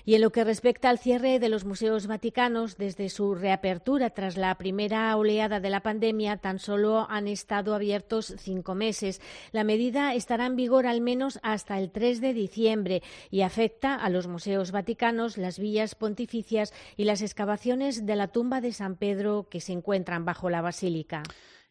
Y 0.05 0.15
en 0.15 0.21
lo 0.21 0.31
que 0.31 0.43
respecta 0.43 0.89
al 0.89 0.99
cierre 0.99 1.39
de 1.39 1.49
los 1.49 1.65
museos 1.65 2.07
vaticanos, 2.07 2.77
desde 2.77 3.09
su 3.09 3.35
reapertura 3.35 4.09
tras 4.09 4.37
la 4.37 4.55
primera 4.55 5.15
oleada 5.15 5.59
de 5.59 5.69
la 5.69 5.81
pandemia, 5.81 6.37
tan 6.37 6.59
solo 6.59 7.05
han 7.09 7.27
estado 7.27 7.75
abiertos 7.75 8.33
cinco 8.37 8.75
meses. 8.75 9.21
La 9.51 9.63
medida 9.63 10.13
estará 10.13 10.45
en 10.45 10.55
vigor 10.55 10.87
al 10.87 11.01
menos 11.01 11.39
hasta 11.43 11.79
el 11.79 11.91
3 11.91 12.21
de 12.21 12.33
diciembre 12.33 13.03
y 13.29 13.41
afecta 13.41 13.95
a 13.95 14.09
los 14.09 14.27
museos 14.27 14.71
vaticanos, 14.71 15.37
las 15.37 15.59
villas 15.59 15.95
pontificias 15.95 16.73
y 16.97 17.03
las 17.03 17.21
excavaciones 17.21 18.05
de 18.05 18.15
la 18.15 18.27
tumba 18.27 18.61
de 18.61 18.73
San 18.73 18.95
Pedro 18.95 19.47
que 19.49 19.61
se 19.61 19.73
encuentran 19.73 20.25
bajo 20.25 20.49
la 20.49 20.61
basílica. 20.61 21.23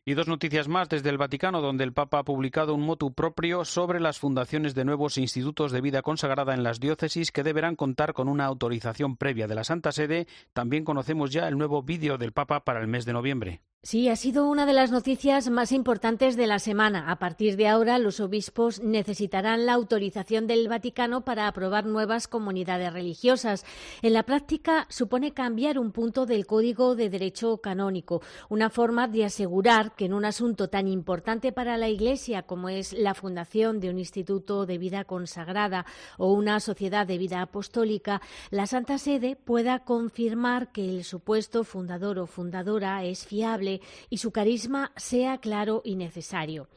Y 0.02 0.14
dos 0.14 0.28
noticias 0.28 0.66
más 0.66 0.88
desde 0.88 1.10
el 1.10 1.18
Vaticano, 1.18 1.60
donde 1.60 1.84
el 1.84 1.92
Papa 1.92 2.20
ha 2.20 2.24
publicado 2.24 2.74
un 2.74 2.80
motu 2.80 3.12
propio 3.12 3.66
sobre 3.66 4.00
las 4.00 4.18
fundaciones 4.18 4.74
de 4.74 4.86
nuevos 4.86 5.18
institutos 5.18 5.72
de 5.72 5.82
vida 5.82 6.00
consagrada 6.00 6.54
en 6.54 6.62
las 6.62 6.80
diócesis 6.80 7.30
que 7.30 7.42
deberán 7.42 7.76
contar 7.76 8.14
con 8.14 8.28
una 8.28 8.46
autorización 8.46 9.18
previa 9.18 9.46
de 9.46 9.54
la 9.54 9.64
Santa 9.64 9.92
Sede. 9.92 10.26
También 10.54 10.84
conocemos 10.84 11.30
ya 11.30 11.48
el 11.48 11.58
nuevo 11.58 11.82
vídeo 11.82 12.16
del 12.16 12.32
Papa 12.32 12.64
para 12.64 12.80
el 12.80 12.86
mes 12.86 13.04
de 13.04 13.12
noviembre. 13.12 13.60
Sí, 13.82 14.10
ha 14.10 14.16
sido 14.16 14.46
una 14.46 14.66
de 14.66 14.74
las 14.74 14.90
noticias 14.90 15.48
más 15.48 15.72
importantes 15.72 16.36
de 16.36 16.46
la 16.46 16.58
semana. 16.58 17.10
A 17.10 17.18
partir 17.18 17.56
de 17.56 17.66
ahora, 17.66 17.98
los 17.98 18.20
obispos 18.20 18.82
necesitarán 18.82 19.64
la 19.64 19.72
autorización 19.72 20.46
del 20.46 20.68
Vaticano 20.68 21.24
para 21.24 21.48
aprobar 21.48 21.86
nuevas 21.86 22.28
comunidades 22.28 22.92
religiosas. 22.92 23.64
En 24.02 24.12
la 24.12 24.24
práctica, 24.24 24.86
supone 24.90 25.32
cambiar 25.32 25.78
un 25.78 25.92
punto 25.92 26.26
del 26.26 26.44
Código 26.44 26.94
de 26.94 27.08
Derecho 27.08 27.56
Canónico, 27.62 28.20
una 28.50 28.68
forma 28.68 29.08
de 29.08 29.24
asegurar 29.24 29.94
que 29.94 30.04
en 30.04 30.12
un 30.12 30.26
asunto 30.26 30.68
tan 30.68 30.86
importante 30.86 31.50
para 31.50 31.78
la 31.78 31.88
Iglesia 31.88 32.42
como 32.42 32.68
es 32.68 32.92
la 32.92 33.14
fundación 33.14 33.80
de 33.80 33.88
un 33.88 33.98
instituto 33.98 34.66
de 34.66 34.76
vida 34.76 35.04
consagrada 35.04 35.86
o 36.18 36.34
una 36.34 36.60
sociedad 36.60 37.06
de 37.06 37.16
vida 37.16 37.40
apostólica, 37.40 38.20
la 38.50 38.66
Santa 38.66 38.98
Sede 38.98 39.36
pueda 39.36 39.84
confirmar 39.84 40.70
que 40.70 40.86
el 40.86 41.02
supuesto 41.04 41.64
fundador 41.64 42.18
o 42.18 42.26
fundadora 42.26 43.04
es 43.04 43.24
fiable 43.24 43.69
y 44.08 44.18
su 44.18 44.32
carisma 44.32 44.92
sea 44.96 45.38
claro 45.38 45.82
y 45.84 45.96
necesario. 45.96 46.68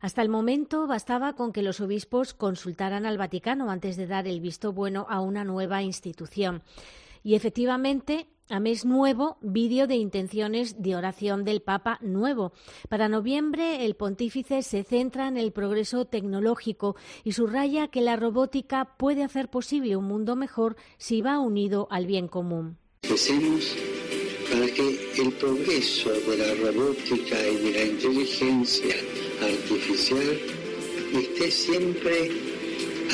Hasta 0.00 0.20
el 0.22 0.28
momento 0.28 0.86
bastaba 0.86 1.34
con 1.34 1.52
que 1.52 1.62
los 1.62 1.80
obispos 1.80 2.34
consultaran 2.34 3.06
al 3.06 3.18
Vaticano 3.18 3.70
antes 3.70 3.96
de 3.96 4.08
dar 4.08 4.26
el 4.26 4.40
visto 4.40 4.72
bueno 4.72 5.06
a 5.08 5.20
una 5.20 5.44
nueva 5.44 5.82
institución. 5.82 6.62
Y 7.22 7.36
efectivamente, 7.36 8.26
a 8.48 8.58
mes 8.58 8.84
nuevo, 8.84 9.38
vídeo 9.40 9.86
de 9.86 9.94
intenciones 9.94 10.82
de 10.82 10.96
oración 10.96 11.44
del 11.44 11.62
Papa 11.62 11.98
nuevo. 12.02 12.52
Para 12.88 13.08
noviembre, 13.08 13.84
el 13.86 13.94
pontífice 13.94 14.62
se 14.62 14.82
centra 14.82 15.28
en 15.28 15.36
el 15.36 15.52
progreso 15.52 16.04
tecnológico 16.04 16.96
y 17.22 17.32
subraya 17.32 17.86
que 17.86 18.00
la 18.00 18.16
robótica 18.16 18.96
puede 18.96 19.22
hacer 19.22 19.48
posible 19.48 19.96
un 19.96 20.06
mundo 20.06 20.34
mejor 20.34 20.76
si 20.98 21.22
va 21.22 21.38
unido 21.38 21.86
al 21.90 22.06
bien 22.06 22.26
común 22.26 22.76
para 24.52 24.66
que 24.66 25.12
el 25.16 25.32
progreso 25.32 26.10
de 26.12 26.36
la 26.36 26.54
robótica 26.54 27.36
y 27.48 27.56
de 27.56 27.72
la 27.72 27.84
inteligencia 27.84 28.94
artificial 29.40 30.38
esté 31.14 31.50
siempre 31.50 32.30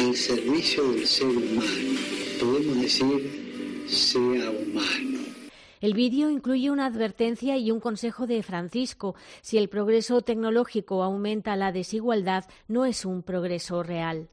al 0.00 0.16
servicio 0.16 0.92
del 0.92 1.06
ser 1.06 1.28
humano. 1.28 1.98
Podemos 2.40 2.80
decir, 2.80 3.86
sea 3.86 4.50
humano. 4.50 5.18
El 5.80 5.94
vídeo 5.94 6.28
incluye 6.28 6.72
una 6.72 6.86
advertencia 6.86 7.56
y 7.56 7.70
un 7.70 7.78
consejo 7.78 8.26
de 8.26 8.42
Francisco. 8.42 9.14
Si 9.40 9.58
el 9.58 9.68
progreso 9.68 10.22
tecnológico 10.22 11.04
aumenta 11.04 11.54
la 11.54 11.70
desigualdad, 11.70 12.46
no 12.66 12.84
es 12.84 13.04
un 13.04 13.22
progreso 13.22 13.84
real. 13.84 14.28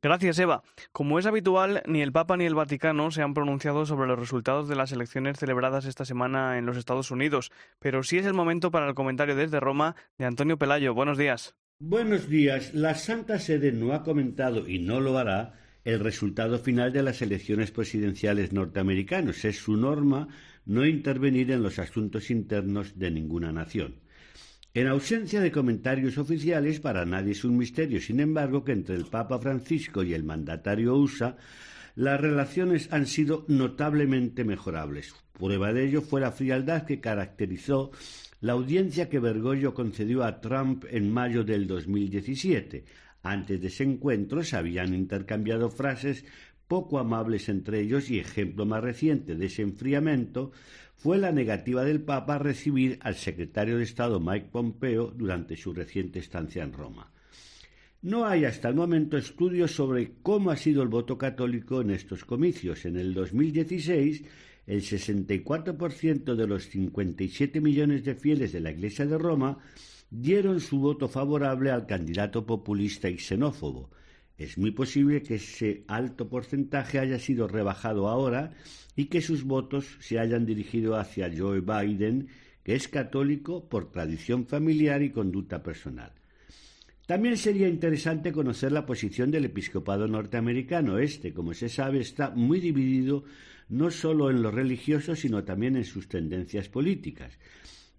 Gracias, 0.00 0.38
Eva. 0.38 0.62
Como 0.92 1.18
es 1.18 1.26
habitual, 1.26 1.82
ni 1.86 2.02
el 2.02 2.12
Papa 2.12 2.36
ni 2.36 2.44
el 2.44 2.54
Vaticano 2.54 3.10
se 3.10 3.22
han 3.22 3.34
pronunciado 3.34 3.84
sobre 3.84 4.06
los 4.06 4.18
resultados 4.18 4.68
de 4.68 4.76
las 4.76 4.92
elecciones 4.92 5.38
celebradas 5.38 5.86
esta 5.86 6.04
semana 6.04 6.56
en 6.56 6.66
los 6.66 6.76
Estados 6.76 7.10
Unidos, 7.10 7.50
pero 7.80 8.04
sí 8.04 8.18
es 8.18 8.26
el 8.26 8.34
momento 8.34 8.70
para 8.70 8.86
el 8.88 8.94
comentario 8.94 9.34
desde 9.34 9.58
Roma 9.58 9.96
de 10.16 10.26
Antonio 10.26 10.56
Pelayo. 10.56 10.94
Buenos 10.94 11.18
días. 11.18 11.56
Buenos 11.80 12.28
días. 12.28 12.74
La 12.74 12.94
Santa 12.94 13.40
Sede 13.40 13.72
no 13.72 13.92
ha 13.92 14.04
comentado 14.04 14.68
y 14.68 14.78
no 14.78 15.00
lo 15.00 15.18
hará 15.18 15.54
el 15.84 15.98
resultado 15.98 16.58
final 16.60 16.92
de 16.92 17.02
las 17.02 17.20
elecciones 17.20 17.72
presidenciales 17.72 18.52
norteamericanas. 18.52 19.44
Es 19.44 19.56
su 19.58 19.76
norma 19.76 20.28
no 20.64 20.86
intervenir 20.86 21.50
en 21.50 21.62
los 21.62 21.80
asuntos 21.80 22.30
internos 22.30 22.98
de 22.98 23.10
ninguna 23.10 23.50
nación. 23.50 24.00
En 24.78 24.86
ausencia 24.86 25.40
de 25.40 25.50
comentarios 25.50 26.18
oficiales, 26.18 26.78
para 26.78 27.04
nadie 27.04 27.32
es 27.32 27.42
un 27.42 27.56
misterio, 27.56 28.00
sin 28.00 28.20
embargo, 28.20 28.62
que 28.62 28.70
entre 28.70 28.94
el 28.94 29.06
Papa 29.06 29.40
Francisco 29.40 30.04
y 30.04 30.14
el 30.14 30.22
mandatario 30.22 30.94
USA 30.94 31.36
las 31.96 32.20
relaciones 32.20 32.86
han 32.92 33.08
sido 33.08 33.44
notablemente 33.48 34.44
mejorables. 34.44 35.16
Prueba 35.32 35.72
de 35.72 35.84
ello 35.84 36.00
fue 36.00 36.20
la 36.20 36.30
frialdad 36.30 36.86
que 36.86 37.00
caracterizó 37.00 37.90
la 38.40 38.52
audiencia 38.52 39.08
que 39.08 39.18
Bergoglio 39.18 39.74
concedió 39.74 40.22
a 40.22 40.40
Trump 40.40 40.84
en 40.88 41.12
mayo 41.12 41.42
del 41.42 41.66
2017. 41.66 42.84
Antes 43.24 43.60
de 43.60 43.66
ese 43.66 43.82
encuentro 43.82 44.44
se 44.44 44.56
habían 44.58 44.94
intercambiado 44.94 45.70
frases 45.70 46.24
poco 46.68 47.00
amables 47.00 47.48
entre 47.48 47.80
ellos 47.80 48.10
y 48.10 48.20
ejemplo 48.20 48.64
más 48.64 48.84
reciente 48.84 49.34
de 49.34 49.46
ese 49.46 49.62
enfriamiento 49.62 50.52
fue 50.98 51.16
la 51.16 51.30
negativa 51.30 51.84
del 51.84 52.00
Papa 52.02 52.34
a 52.34 52.38
recibir 52.38 52.98
al 53.02 53.14
secretario 53.14 53.78
de 53.78 53.84
Estado 53.84 54.18
Mike 54.18 54.48
Pompeo 54.50 55.12
durante 55.16 55.56
su 55.56 55.72
reciente 55.72 56.18
estancia 56.18 56.64
en 56.64 56.72
Roma. 56.72 57.12
No 58.02 58.26
hay 58.26 58.44
hasta 58.44 58.68
el 58.68 58.74
momento 58.74 59.16
estudios 59.16 59.70
sobre 59.70 60.14
cómo 60.22 60.50
ha 60.50 60.56
sido 60.56 60.82
el 60.82 60.88
voto 60.88 61.16
católico 61.16 61.80
en 61.80 61.90
estos 61.90 62.24
comicios. 62.24 62.84
En 62.84 62.96
el 62.96 63.14
2016, 63.14 64.24
el 64.66 64.82
64% 64.82 66.34
de 66.34 66.46
los 66.48 66.64
57 66.64 67.60
millones 67.60 68.04
de 68.04 68.16
fieles 68.16 68.52
de 68.52 68.60
la 68.60 68.72
Iglesia 68.72 69.06
de 69.06 69.18
Roma 69.18 69.58
dieron 70.10 70.60
su 70.60 70.80
voto 70.80 71.08
favorable 71.08 71.70
al 71.70 71.86
candidato 71.86 72.44
populista 72.44 73.08
y 73.08 73.18
xenófobo. 73.18 73.90
Es 74.36 74.58
muy 74.58 74.72
posible 74.72 75.22
que 75.22 75.36
ese 75.36 75.84
alto 75.86 76.28
porcentaje 76.28 76.98
haya 76.98 77.20
sido 77.20 77.46
rebajado 77.46 78.08
ahora 78.08 78.52
y 78.98 79.04
que 79.04 79.20
sus 79.20 79.44
votos 79.44 79.96
se 80.00 80.18
hayan 80.18 80.44
dirigido 80.44 80.96
hacia 80.96 81.30
Joe 81.32 81.60
Biden, 81.60 82.26
que 82.64 82.74
es 82.74 82.88
católico 82.88 83.68
por 83.68 83.92
tradición 83.92 84.44
familiar 84.44 85.02
y 85.02 85.10
conducta 85.10 85.62
personal. 85.62 86.10
También 87.06 87.36
sería 87.36 87.68
interesante 87.68 88.32
conocer 88.32 88.72
la 88.72 88.86
posición 88.86 89.30
del 89.30 89.44
episcopado 89.44 90.08
norteamericano. 90.08 90.98
Este, 90.98 91.32
como 91.32 91.54
se 91.54 91.68
sabe, 91.68 92.00
está 92.00 92.30
muy 92.30 92.58
dividido 92.58 93.22
no 93.68 93.92
solo 93.92 94.30
en 94.30 94.42
lo 94.42 94.50
religioso, 94.50 95.14
sino 95.14 95.44
también 95.44 95.76
en 95.76 95.84
sus 95.84 96.08
tendencias 96.08 96.68
políticas. 96.68 97.38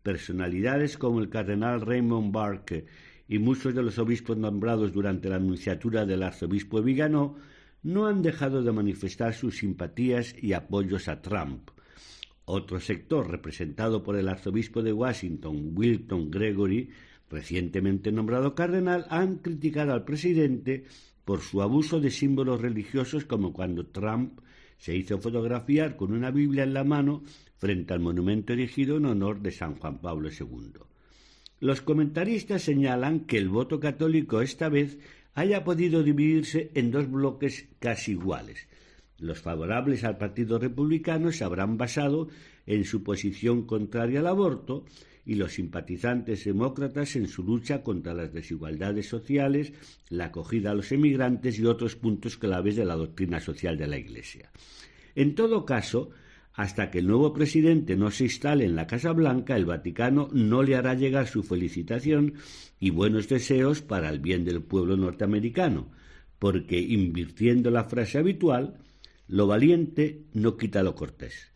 Personalidades 0.04 0.98
como 0.98 1.22
el 1.22 1.30
cardenal 1.30 1.80
Raymond 1.80 2.34
Burke 2.34 2.88
y 3.30 3.40
muchos 3.40 3.74
de 3.74 3.84
los 3.84 3.98
obispos 4.00 4.36
nombrados 4.36 4.92
durante 4.92 5.30
la 5.30 5.38
anunciatura 5.38 6.06
del 6.06 6.24
arzobispo 6.24 6.82
Vigano 6.82 7.38
no 7.84 8.08
han 8.08 8.22
dejado 8.22 8.62
de 8.64 8.72
manifestar 8.72 9.34
sus 9.34 9.60
simpatías 9.60 10.36
y 10.42 10.54
apoyos 10.54 11.08
a 11.08 11.22
Trump. 11.22 11.70
Otro 12.46 12.80
sector, 12.80 13.30
representado 13.30 14.04
por 14.04 14.16
el 14.16 14.28
arzobispo 14.28 14.82
de 14.82 14.92
Washington, 14.92 15.74
Wilton 15.76 16.32
Gregory, 16.32 16.90
recientemente 17.30 18.12
nombrado 18.12 18.56
cardenal, 18.56 19.06
han 19.10 19.38
criticado 19.38 19.94
al 19.94 20.04
presidente 20.04 20.86
por 21.26 21.42
su 21.42 21.62
abuso 21.62 22.00
de 22.00 22.10
símbolos 22.10 22.60
religiosos 22.60 23.26
como 23.26 23.54
cuando 23.54 23.86
Trump 23.86 24.40
Se 24.80 24.96
hizo 24.96 25.20
fotografiar 25.20 25.98
con 25.98 26.14
una 26.14 26.32
Biblia 26.32 26.64
en 26.64 26.74
la 26.74 26.86
mano 26.86 27.22
frente 27.58 27.94
al 27.94 28.00
monumento 28.00 28.54
erigido 28.54 28.96
en 28.96 29.06
honor 29.06 29.42
de 29.42 29.52
San 29.52 29.76
Juan 29.76 30.00
Pablo 30.00 30.30
II. 30.30 30.80
Los 31.60 31.82
comentaristas 31.82 32.62
señalan 32.64 33.26
que 33.26 33.38
el 33.38 33.50
voto 33.50 33.82
católico 33.82 34.40
esta 34.40 34.70
vez 34.70 34.98
haya 35.40 35.64
podido 35.64 36.04
dividirse 36.04 36.70
en 36.74 36.92
dos 36.92 37.10
bloques 37.10 37.70
casi 37.80 38.12
iguales. 38.12 38.68
Los 39.20 39.40
favorables 39.40 40.04
al 40.04 40.18
Partido 40.18 40.60
Republicano 40.60 41.32
se 41.32 41.46
habrán 41.46 41.78
basado 41.78 42.28
en 42.66 42.84
su 42.84 43.04
posición 43.04 43.66
contraria 43.66 44.20
al 44.20 44.28
aborto 44.28 44.84
y 45.26 45.36
los 45.36 45.54
simpatizantes 45.54 46.44
demócratas 46.44 47.16
en 47.16 47.28
su 47.28 47.44
lucha 47.44 47.84
contra 47.84 48.14
las 48.14 48.34
desigualdades 48.34 49.08
sociales, 49.08 49.72
la 50.10 50.26
acogida 50.26 50.72
a 50.72 50.76
los 50.76 50.92
emigrantes 50.92 51.58
y 51.58 51.66
otros 51.66 51.96
puntos 51.96 52.36
claves 52.36 52.76
de 52.76 52.84
la 52.84 52.96
doctrina 52.96 53.40
social 53.40 53.78
de 53.78 53.88
la 53.88 53.98
Iglesia. 53.98 54.52
En 55.16 55.36
todo 55.36 55.66
caso, 55.66 56.10
hasta 56.54 56.92
que 56.92 57.00
el 57.00 57.08
nuevo 57.08 57.34
presidente 57.34 57.96
no 57.96 58.12
se 58.12 58.26
instale 58.26 58.66
en 58.66 58.76
la 58.76 58.88
Casa 58.88 59.12
Blanca, 59.14 59.56
el 59.56 59.66
Vaticano 59.66 60.30
no 60.34 60.64
le 60.64 60.76
hará 60.76 60.94
llegar 60.94 61.28
su 61.28 61.44
felicitación 61.44 62.34
y 62.80 62.90
buenos 62.90 63.30
deseos 63.30 63.82
para 63.82 64.10
el 64.10 64.20
bien 64.20 64.46
del 64.46 64.62
pueblo 64.62 64.98
norteamericano, 64.98 65.88
porque 66.38 66.80
invirtiendo 66.80 67.72
la 67.72 67.86
frase 67.86 68.18
habitual, 68.18 68.78
lo 69.28 69.48
valiente 69.48 70.24
no 70.34 70.58
quita 70.58 70.84
lo 70.84 70.96
cortés. 70.96 71.52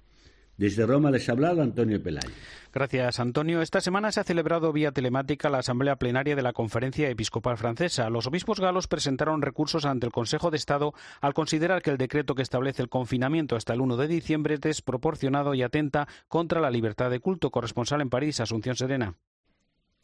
Desde 0.57 0.85
Roma 0.85 1.11
les 1.11 1.27
ha 1.27 1.31
hablado 1.31 1.61
Antonio 1.61 2.01
Pelayo. 2.01 2.29
Gracias, 2.73 3.19
Antonio. 3.19 3.61
Esta 3.61 3.81
semana 3.81 4.11
se 4.11 4.19
ha 4.19 4.23
celebrado 4.23 4.73
vía 4.73 4.91
telemática 4.91 5.51
la 5.51 5.59
Asamblea 5.59 5.97
Plenaria 5.97 6.35
de 6.35 6.41
la 6.41 6.53
Conferencia 6.53 7.07
Episcopal 7.07 7.55
Francesa. 7.55 8.09
Los 8.09 8.25
obispos 8.25 8.59
galos 8.59 8.87
presentaron 8.87 9.43
recursos 9.43 9.85
ante 9.85 10.07
el 10.07 10.11
Consejo 10.11 10.49
de 10.49 10.57
Estado 10.57 10.95
al 11.21 11.35
considerar 11.35 11.83
que 11.83 11.91
el 11.91 11.99
decreto 11.99 12.33
que 12.33 12.41
establece 12.41 12.81
el 12.81 12.89
confinamiento 12.89 13.55
hasta 13.55 13.73
el 13.73 13.81
1 13.81 13.95
de 13.97 14.07
diciembre 14.07 14.55
es 14.55 14.61
desproporcionado 14.61 15.53
y 15.53 15.61
atenta 15.61 16.07
contra 16.27 16.61
la 16.61 16.71
libertad 16.71 17.11
de 17.11 17.19
culto. 17.19 17.51
Corresponsal 17.51 18.01
en 18.01 18.09
París, 18.09 18.39
Asunción 18.39 18.75
Serena. 18.75 19.17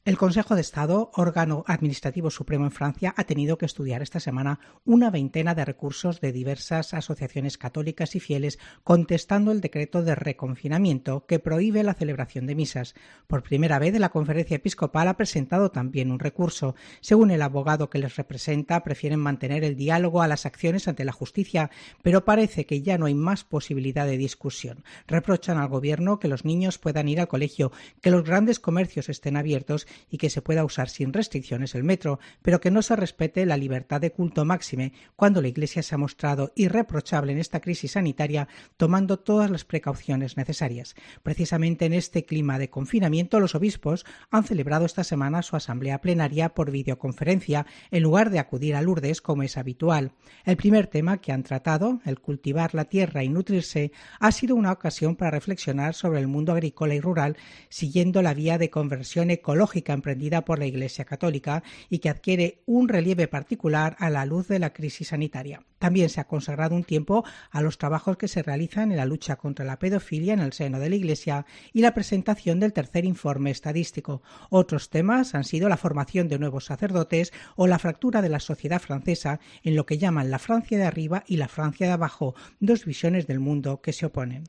El 0.10 0.18
Consejo 0.18 0.56
de 0.56 0.62
Estado, 0.62 1.12
órgano 1.14 1.64
administrativo 1.68 2.32
supremo 2.32 2.66
en 2.66 2.72
Francia, 2.72 3.14
ha 3.16 3.26
tenido 3.26 3.60
que 3.60 3.68
estudiar 3.68 4.02
esta 4.02 4.20
semana 4.20 4.60
una 4.84 5.12
veintena 5.12 5.54
de 5.54 5.64
recursos 5.64 6.20
de 6.20 6.32
diversas 6.32 6.96
asociaciones 6.96 7.60
católicas 7.60 8.16
y 8.16 8.20
fieles 8.20 8.58
contestando 8.84 9.52
el 9.52 9.62
decreto 9.62 10.02
de 10.02 10.16
reconfinamiento 10.16 11.28
que 11.28 11.38
prohíbe 11.38 11.84
la 11.84 11.94
celebración 11.94 12.48
de 12.48 12.56
misas. 12.56 12.96
Por 13.28 13.44
primera 13.44 13.78
vez, 13.78 14.00
la 14.00 14.10
conferencia 14.10 14.56
episcopal 14.56 15.10
ha 15.10 15.16
presentado 15.16 15.70
también 15.70 16.10
un 16.10 16.18
recurso. 16.18 16.74
Según 17.02 17.30
el 17.30 17.44
abogado 17.44 17.92
que 17.92 18.00
les 18.00 18.16
representa, 18.16 18.84
prefieren 18.84 19.20
mantener 19.20 19.64
el 19.64 19.76
diálogo 19.76 20.24
a 20.24 20.28
las 20.28 20.48
acciones 20.48 20.88
ante 20.88 21.06
la 21.06 21.12
justicia, 21.12 21.70
pero 22.02 22.26
parece 22.26 22.66
que 22.66 22.82
ya 22.82 22.98
no 22.98 23.06
hay 23.06 23.14
más 23.14 23.44
posibilidad 23.44 24.08
de 24.08 24.18
discusión. 24.18 24.84
Reprochan 25.06 25.60
al 25.60 25.70
gobierno 25.70 26.18
que 26.18 26.30
los 26.30 26.46
niños 26.46 26.80
puedan 26.80 27.10
ir 27.10 27.20
al 27.20 27.28
colegio, 27.28 27.72
que 28.02 28.10
los 28.10 28.24
grandes 28.24 28.60
comercios 28.60 29.08
estén 29.08 29.38
abiertos 29.38 29.86
y 30.10 30.18
que 30.18 30.30
se 30.30 30.42
pueda 30.42 30.66
usar 30.66 30.90
sin 30.90 31.14
restricciones 31.14 31.76
el 31.76 31.84
metro, 31.84 32.20
pero 32.42 32.60
que 32.60 32.72
no 32.72 32.82
se 32.82 32.96
respete 32.96 33.46
la 33.46 33.58
libertad 33.58 34.02
de 34.02 34.12
culto 34.12 34.46
máxime 34.46 34.94
cuando 35.16 35.42
la 35.42 35.48
Iglesia 35.48 35.84
se 35.84 35.96
ha 35.96 35.98
mostrado 35.98 36.52
irreprochable 36.56 37.32
en 37.32 37.40
esta 37.40 37.60
crisis 37.60 37.92
sanitaria, 37.92 38.48
tomando 38.78 39.20
todas 39.20 39.50
las 39.50 39.66
precauciones 39.66 40.38
necesarias. 40.38 40.96
Precisamente 41.24 41.86
en 41.86 41.94
este 41.94 42.26
clima 42.26 42.60
de 42.60 42.70
confinamiento, 42.70 43.40
los 43.40 43.56
obispos 43.56 44.06
han 44.30 44.44
celebrado 44.44 44.86
esta 44.86 45.04
semana 45.04 45.42
su 45.42 45.56
asamblea 45.56 46.02
plenaria 46.02 46.50
por 46.50 46.72
videoconferencia 46.72 47.66
en 47.92 48.04
lugar 48.04 48.30
de 48.30 48.40
acudir 48.40 48.76
a 48.76 48.82
Lourdes 48.82 49.22
como 49.22 49.44
es 49.44 49.58
habitual. 49.58 50.12
El 50.46 50.58
primer 50.58 50.88
tema 50.88 51.20
que 51.20 51.32
han 51.32 51.44
tratado, 51.44 52.02
el 52.06 52.20
cultivar 52.20 52.74
la 52.76 52.86
tierra 52.86 53.24
y 53.24 53.30
nutrirse, 53.30 53.92
ha 54.20 54.32
sido 54.32 54.56
una 54.56 54.72
ocasión 54.72 55.16
para 55.16 55.32
reflexionar 55.32 55.94
sobre 55.94 56.20
el 56.20 56.28
mundo 56.28 56.52
agrícola 56.52 56.96
y 56.96 57.00
rural, 57.00 57.38
siguiendo 57.70 58.22
la 58.22 58.34
vía 58.34 58.58
de 58.58 58.70
conversión 58.70 59.32
ecológica 59.32 59.79
emprendida 59.88 60.46
por 60.46 60.60
la 60.60 60.66
Iglesia 60.66 61.06
Católica 61.06 61.64
y 61.90 62.00
que 62.00 62.10
adquiere 62.10 62.62
un 62.66 62.88
relieve 62.88 63.28
particular 63.28 63.96
a 64.00 64.10
la 64.10 64.26
luz 64.26 64.48
de 64.48 64.60
la 64.60 64.74
crisis 64.74 65.10
sanitaria. 65.10 65.62
También 65.80 66.10
se 66.10 66.20
ha 66.20 66.28
consagrado 66.28 66.76
un 66.76 66.84
tiempo 66.84 67.24
a 67.52 67.62
los 67.62 67.78
trabajos 67.78 68.18
que 68.18 68.28
se 68.28 68.44
realizan 68.44 68.92
en 68.92 68.98
la 68.98 69.06
lucha 69.06 69.38
contra 69.38 69.66
la 69.66 69.80
pedofilia 69.80 70.34
en 70.34 70.42
el 70.42 70.54
seno 70.54 70.80
de 70.80 70.90
la 70.90 70.96
Iglesia 70.96 71.46
y 71.72 71.82
la 71.82 71.94
presentación 71.94 72.60
del 72.60 72.74
tercer 72.74 73.06
informe 73.06 73.52
estadístico. 73.52 74.22
Otros 74.50 74.90
temas 74.90 75.36
han 75.36 75.46
sido 75.46 75.70
la 75.70 75.78
formación 75.78 76.28
de 76.28 76.40
nuevos 76.40 76.66
sacerdotes 76.66 77.32
o 77.56 77.68
la 77.68 77.80
fractura 77.80 78.22
de 78.22 78.30
la 78.30 78.40
sociedad 78.40 78.82
francesa 78.82 79.40
en 79.64 79.76
lo 79.76 79.86
que 79.86 79.98
llaman 79.98 80.32
la 80.32 80.40
Francia 80.40 80.78
de 80.78 80.86
arriba 80.86 81.24
y 81.28 81.38
la 81.38 81.48
Francia 81.48 81.88
de 81.88 81.94
abajo, 81.94 82.36
dos 82.60 82.86
visiones 82.86 83.28
del 83.28 83.40
mundo 83.40 83.82
que 83.82 83.94
se 83.94 84.06
oponen. 84.06 84.46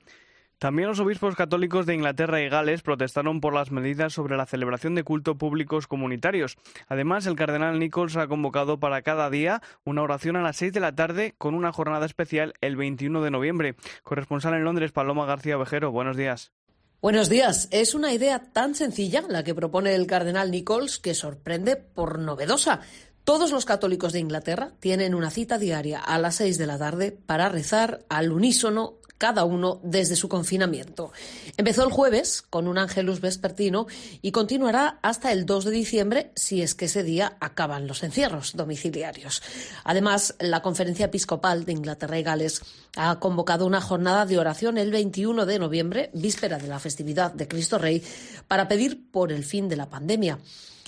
También 0.61 0.89
los 0.89 1.01
obispos 1.01 1.37
católicos 1.37 1.87
de 1.87 1.95
Inglaterra 1.95 2.43
y 2.43 2.51
Gales 2.51 2.83
protestaron 2.83 3.41
por 3.41 3.55
las 3.55 3.71
medidas 3.71 4.13
sobre 4.13 4.37
la 4.37 4.45
celebración 4.45 4.95
de 4.95 5.05
culto 5.05 5.39
públicos 5.39 5.87
comunitarios. 5.87 6.59
Además, 6.87 7.25
el 7.25 7.35
cardenal 7.35 7.79
Nichols 7.79 8.19
ha 8.19 8.29
convocado 8.29 8.79
para 8.79 9.01
cada 9.01 9.31
día 9.31 9.63
una 9.85 10.03
oración 10.03 10.37
a 10.37 10.43
las 10.43 10.57
seis 10.57 10.75
de 10.75 10.81
la 10.81 10.95
tarde 10.95 11.35
con 11.39 11.55
una 11.55 11.73
jornada 11.73 12.05
especial 12.05 12.53
el 12.61 12.77
21 12.77 13.23
de 13.23 13.31
noviembre. 13.31 13.75
Corresponsal 14.03 14.53
en 14.53 14.65
Londres, 14.65 14.93
Paloma 14.93 15.25
García 15.25 15.57
Ovejero. 15.57 15.93
Buenos 15.93 16.19
días. 16.19 16.53
Buenos 17.01 17.31
días. 17.31 17.69
Es 17.71 17.95
una 17.95 18.13
idea 18.13 18.53
tan 18.53 18.75
sencilla 18.75 19.25
la 19.27 19.43
que 19.43 19.55
propone 19.55 19.95
el 19.95 20.07
cardenal 20.07 20.51
Nichols 20.51 20.99
que 20.99 21.15
sorprende 21.15 21.77
por 21.77 22.19
novedosa. 22.19 22.83
Todos 23.25 23.51
los 23.51 23.65
católicos 23.65 24.13
de 24.13 24.19
Inglaterra 24.19 24.73
tienen 24.81 25.15
una 25.15 25.31
cita 25.31 25.57
diaria 25.57 26.01
a 26.01 26.19
las 26.19 26.37
seis 26.37 26.59
de 26.59 26.67
la 26.67 26.77
tarde 26.77 27.13
para 27.13 27.49
rezar 27.49 28.05
al 28.11 28.31
unísono 28.31 29.00
cada 29.21 29.45
uno 29.45 29.81
desde 29.83 30.17
su 30.17 30.31
confinamiento. 30.31 31.13
Empezó 31.59 31.85
el 31.85 31.93
jueves 31.93 32.41
con 32.41 32.67
un 32.67 32.79
ángelus 32.79 33.21
vespertino 33.21 33.87
y 34.23 34.33
continuará 34.33 34.99
hasta 35.03 35.31
el 35.31 35.45
2 35.45 35.67
de 35.67 35.71
diciembre 35.73 36.33
si 36.35 36.63
es 36.63 36.75
que 36.75 36.87
ese 36.87 37.03
día 37.03 37.37
acaban 37.39 37.87
los 37.87 38.03
encierros 38.03 38.57
domiciliarios. 38.57 39.43
Además, 39.85 40.37
la 40.41 40.63
Conferencia 40.63 41.05
Episcopal 41.05 41.67
de 41.67 41.73
Inglaterra 41.73 42.19
y 42.19 42.23
Gales 42.23 42.63
ha 42.97 43.21
convocado 43.21 43.67
una 43.67 43.83
jornada 43.83 44.25
de 44.25 44.39
oración 44.39 44.79
el 44.79 44.91
21 44.91 45.45
de 45.45 45.59
noviembre, 45.59 46.11
víspera 46.15 46.57
de 46.57 46.69
la 46.69 46.79
festividad 46.79 47.31
de 47.31 47.47
Cristo 47.47 47.77
Rey, 47.77 48.03
para 48.49 48.69
pedir 48.69 49.11
por 49.11 49.33
el 49.33 49.45
fin 49.45 49.69
de 49.69 49.77
la 49.77 49.91
pandemia. 49.91 50.39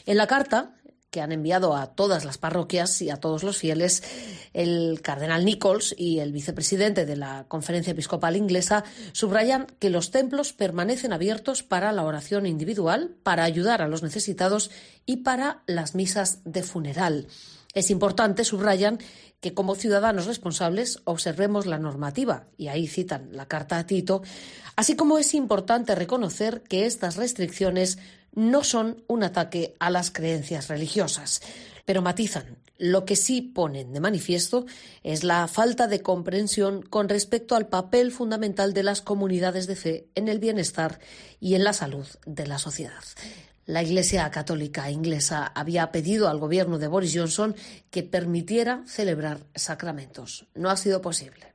En 0.06 0.16
la 0.16 0.26
carta, 0.26 0.74
que 1.12 1.20
han 1.20 1.30
enviado 1.30 1.76
a 1.76 1.88
todas 1.88 2.24
las 2.24 2.38
parroquias 2.38 3.02
y 3.02 3.10
a 3.10 3.18
todos 3.18 3.44
los 3.44 3.58
fieles, 3.58 4.02
el 4.54 5.02
cardenal 5.02 5.44
Nichols 5.44 5.94
y 5.98 6.20
el 6.20 6.32
vicepresidente 6.32 7.04
de 7.04 7.16
la 7.16 7.44
Conferencia 7.48 7.90
Episcopal 7.90 8.34
Inglesa 8.34 8.82
subrayan 9.12 9.66
que 9.78 9.90
los 9.90 10.10
templos 10.10 10.54
permanecen 10.54 11.12
abiertos 11.12 11.62
para 11.62 11.92
la 11.92 12.04
oración 12.04 12.46
individual, 12.46 13.14
para 13.22 13.44
ayudar 13.44 13.82
a 13.82 13.88
los 13.88 14.02
necesitados 14.02 14.70
y 15.04 15.18
para 15.18 15.62
las 15.66 15.94
misas 15.94 16.40
de 16.44 16.62
funeral. 16.62 17.28
Es 17.74 17.90
importante, 17.90 18.44
subrayan, 18.44 18.98
que 19.42 19.52
como 19.52 19.74
ciudadanos 19.74 20.24
responsables 20.24 21.00
observemos 21.04 21.66
la 21.66 21.78
normativa, 21.78 22.46
y 22.56 22.68
ahí 22.68 22.86
citan 22.86 23.28
la 23.32 23.48
carta 23.48 23.78
a 23.78 23.86
Tito, 23.86 24.22
así 24.76 24.96
como 24.96 25.18
es 25.18 25.34
importante 25.34 25.94
reconocer 25.94 26.62
que 26.62 26.86
estas 26.86 27.16
restricciones 27.16 27.98
no 28.32 28.64
son 28.64 29.02
un 29.06 29.22
ataque 29.22 29.74
a 29.78 29.90
las 29.90 30.10
creencias 30.10 30.68
religiosas, 30.68 31.42
pero 31.84 32.02
matizan. 32.02 32.58
Lo 32.78 33.04
que 33.04 33.14
sí 33.14 33.42
ponen 33.42 33.92
de 33.92 34.00
manifiesto 34.00 34.66
es 35.04 35.22
la 35.22 35.46
falta 35.46 35.86
de 35.86 36.02
comprensión 36.02 36.82
con 36.82 37.08
respecto 37.08 37.54
al 37.54 37.68
papel 37.68 38.10
fundamental 38.10 38.74
de 38.74 38.82
las 38.82 39.02
comunidades 39.02 39.68
de 39.68 39.76
fe 39.76 40.08
en 40.16 40.26
el 40.26 40.40
bienestar 40.40 40.98
y 41.38 41.54
en 41.54 41.62
la 41.62 41.74
salud 41.74 42.06
de 42.26 42.46
la 42.46 42.58
sociedad. 42.58 43.04
La 43.66 43.84
Iglesia 43.84 44.28
Católica 44.32 44.90
inglesa 44.90 45.46
había 45.46 45.92
pedido 45.92 46.28
al 46.28 46.38
gobierno 46.38 46.80
de 46.80 46.88
Boris 46.88 47.12
Johnson 47.14 47.54
que 47.90 48.02
permitiera 48.02 48.82
celebrar 48.86 49.46
sacramentos. 49.54 50.48
No 50.56 50.68
ha 50.68 50.76
sido 50.76 51.00
posible. 51.00 51.51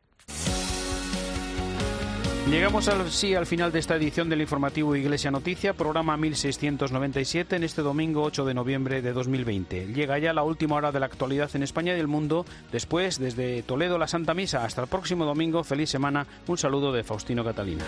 Llegamos 2.49 2.87
así 2.87 3.35
al 3.35 3.45
final 3.45 3.73
de 3.73 3.79
esta 3.79 3.97
edición 3.97 4.29
del 4.29 4.39
informativo 4.39 4.95
Iglesia 4.95 5.29
Noticia, 5.29 5.73
programa 5.73 6.15
1697, 6.15 7.57
en 7.57 7.63
este 7.65 7.81
domingo 7.81 8.23
8 8.23 8.45
de 8.45 8.53
noviembre 8.53 9.01
de 9.01 9.11
2020. 9.11 9.87
Llega 9.87 10.17
ya 10.17 10.31
la 10.31 10.43
última 10.43 10.77
hora 10.77 10.93
de 10.93 11.01
la 11.01 11.07
actualidad 11.07 11.49
en 11.55 11.63
España 11.63 11.95
y 11.95 11.99
el 11.99 12.07
mundo. 12.07 12.45
Después, 12.71 13.19
desde 13.19 13.63
Toledo, 13.63 13.97
la 13.97 14.07
Santa 14.07 14.33
Misa. 14.33 14.63
Hasta 14.63 14.81
el 14.81 14.87
próximo 14.87 15.25
domingo. 15.25 15.65
Feliz 15.65 15.89
semana. 15.89 16.25
Un 16.47 16.57
saludo 16.57 16.93
de 16.93 17.03
Faustino 17.03 17.43
Catalina. 17.43 17.83